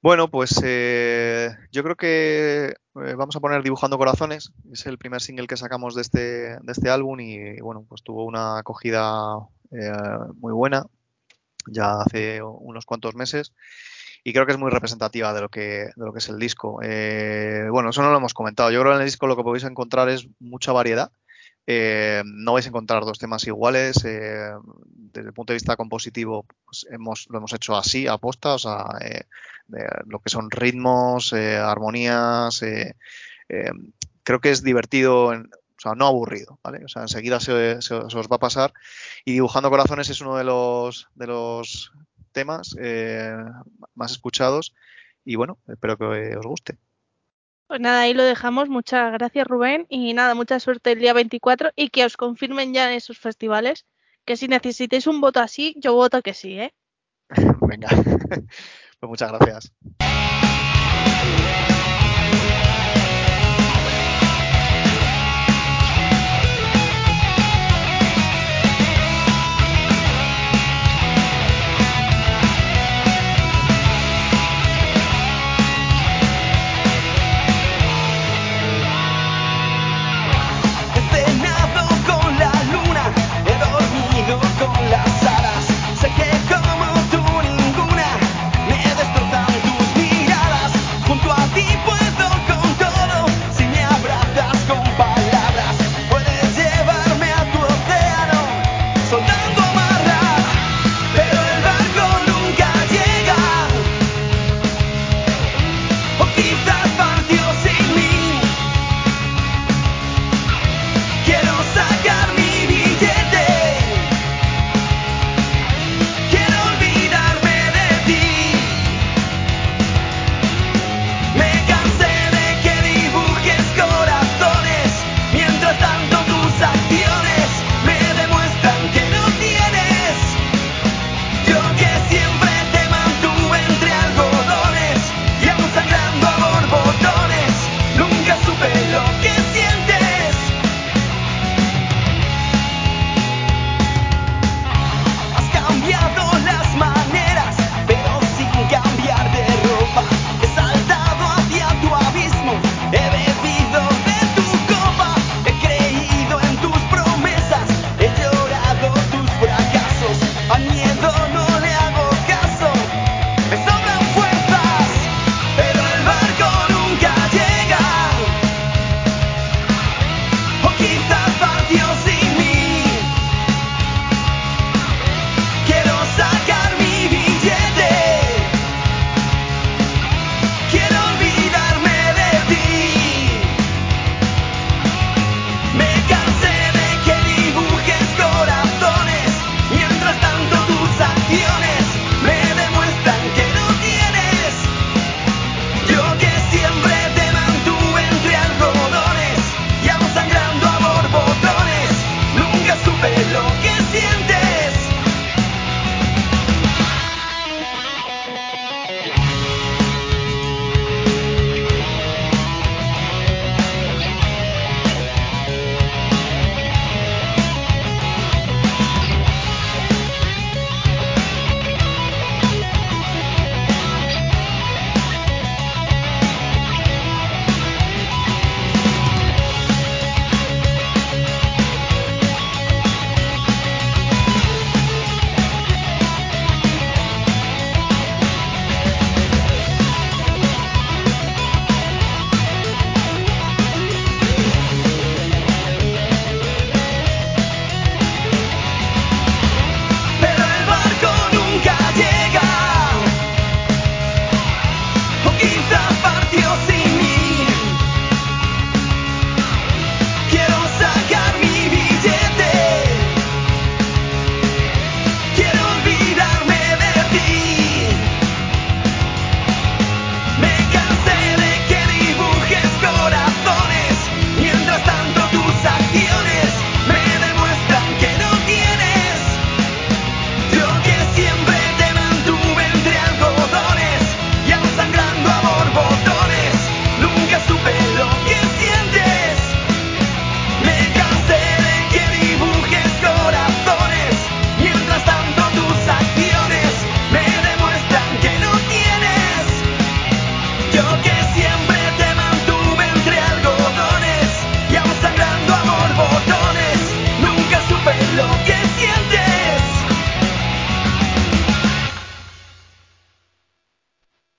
Bueno, 0.07 0.31
pues 0.31 0.63
eh, 0.63 1.51
yo 1.73 1.83
creo 1.83 1.97
que 1.97 2.67
eh, 2.69 3.15
vamos 3.17 3.35
a 3.35 3.41
poner 3.41 3.65
Dibujando 3.65 3.99
Corazones. 3.99 4.53
Es 4.71 4.87
el 4.87 4.99
primer 4.99 5.21
single 5.21 5.49
que 5.49 5.57
sacamos 5.57 5.97
de 5.97 6.03
este, 6.03 6.21
de 6.21 6.73
este 6.73 6.91
álbum 6.91 7.19
y 7.19 7.61
bueno, 7.61 7.85
pues 7.89 8.05
tuvo 8.05 8.25
una 8.25 8.59
acogida 8.59 9.41
eh, 9.73 9.91
muy 10.37 10.53
buena 10.53 10.87
ya 11.67 12.03
hace 12.03 12.41
unos 12.41 12.87
cuantos 12.87 13.17
meses 13.17 13.53
y 14.23 14.33
creo 14.33 14.47
que 14.47 14.53
es 14.53 14.59
muy 14.59 14.71
representativa 14.71 15.33
de 15.33 15.41
lo 15.41 15.49
que, 15.49 15.91
de 15.97 16.05
lo 16.05 16.13
que 16.13 16.21
es 16.21 16.29
el 16.29 16.39
disco. 16.39 16.79
Eh, 16.85 17.67
bueno, 17.73 17.91
eso 17.91 18.01
no 18.03 18.13
lo 18.13 18.19
hemos 18.19 18.33
comentado. 18.33 18.71
Yo 18.71 18.79
creo 18.83 18.93
que 18.93 18.97
en 18.99 19.03
el 19.03 19.09
disco 19.09 19.27
lo 19.27 19.35
que 19.35 19.43
podéis 19.43 19.65
encontrar 19.65 20.09
es 20.09 20.29
mucha 20.39 20.71
variedad. 20.71 21.11
Eh, 21.67 22.23
no 22.27 22.53
vais 22.55 22.67
a 22.67 22.69
encontrar 22.71 23.05
dos 23.05 23.19
temas 23.19 23.47
iguales. 23.47 24.05
eh, 24.05 24.51
desde 24.87 25.29
el 25.29 25.35
punto 25.35 25.53
de 25.53 25.57
vista 25.57 25.77
compositivo, 25.77 26.47
pues 26.65 26.87
hemos, 26.91 27.27
lo 27.31 27.39
hemos 27.39 27.53
hecho 27.55 27.77
así, 27.77 28.07
aposta, 28.07 28.55
o 28.55 28.59
sea, 28.59 28.85
eh, 29.01 29.23
de 29.69 29.87
lo 30.07 30.21
que 30.21 30.31
son 30.31 30.51
ritmos, 30.51 31.33
eh, 31.33 31.57
armonías. 31.57 32.63
eh, 32.63 32.95
creo 34.23 34.41
que 34.41 34.51
es 34.51 34.63
divertido, 34.63 35.33
en- 35.33 35.47
o 35.53 35.81
sea, 35.81 35.95
no 35.95 36.07
aburrido, 36.07 36.59
¿vale? 36.63 36.85
O 36.85 36.89
sea, 36.89 37.03
enseguida 37.03 37.39
se, 37.41 37.81
se- 37.83 38.01
se 38.11 38.19
os 38.19 38.29
va 38.31 38.37
a 38.37 38.39
pasar. 38.39 38.73
Y 39.25 39.33
Dibujando 39.35 39.71
Corazones 39.71 40.09
es 40.11 40.21
uno 40.21 40.37
de 40.37 40.45
los, 40.45 41.09
de 41.15 41.27
los 41.27 41.93
temas 42.33 42.75
más 43.95 44.13
escuchados. 44.13 44.75
Y 45.25 45.37
bueno, 45.37 45.59
espero 45.69 45.97
que 45.99 46.37
os 46.37 46.47
guste. 46.47 46.79
Pues 47.67 47.81
nada, 47.81 48.01
ahí 48.01 48.15
lo 48.15 48.23
dejamos. 48.23 48.69
Muchas 48.69 49.13
gracias, 49.13 49.47
Rubén. 49.47 49.87
Y 49.89 50.15
nada, 50.15 50.35
mucha 50.35 50.61
suerte 50.61 50.93
el 50.93 51.01
día 51.01 51.13
24 51.13 51.71
y 51.75 51.89
que 51.89 52.05
os 52.05 52.17
confirmen 52.17 52.73
ya 52.73 52.91
en 52.91 52.97
esos 52.97 53.19
festivales. 53.19 53.87
Que 54.25 54.37
si 54.37 54.49
necesitáis 54.49 55.07
un 55.07 55.21
voto 55.21 55.41
así, 55.41 55.75
yo 55.79 55.95
voto 55.95 56.23
que 56.23 56.35
sí, 56.35 56.59
¿eh? 56.59 56.75
Venga, 57.61 57.89
pues 59.01 59.09
muchas 59.09 59.33
gracias. 59.33 59.73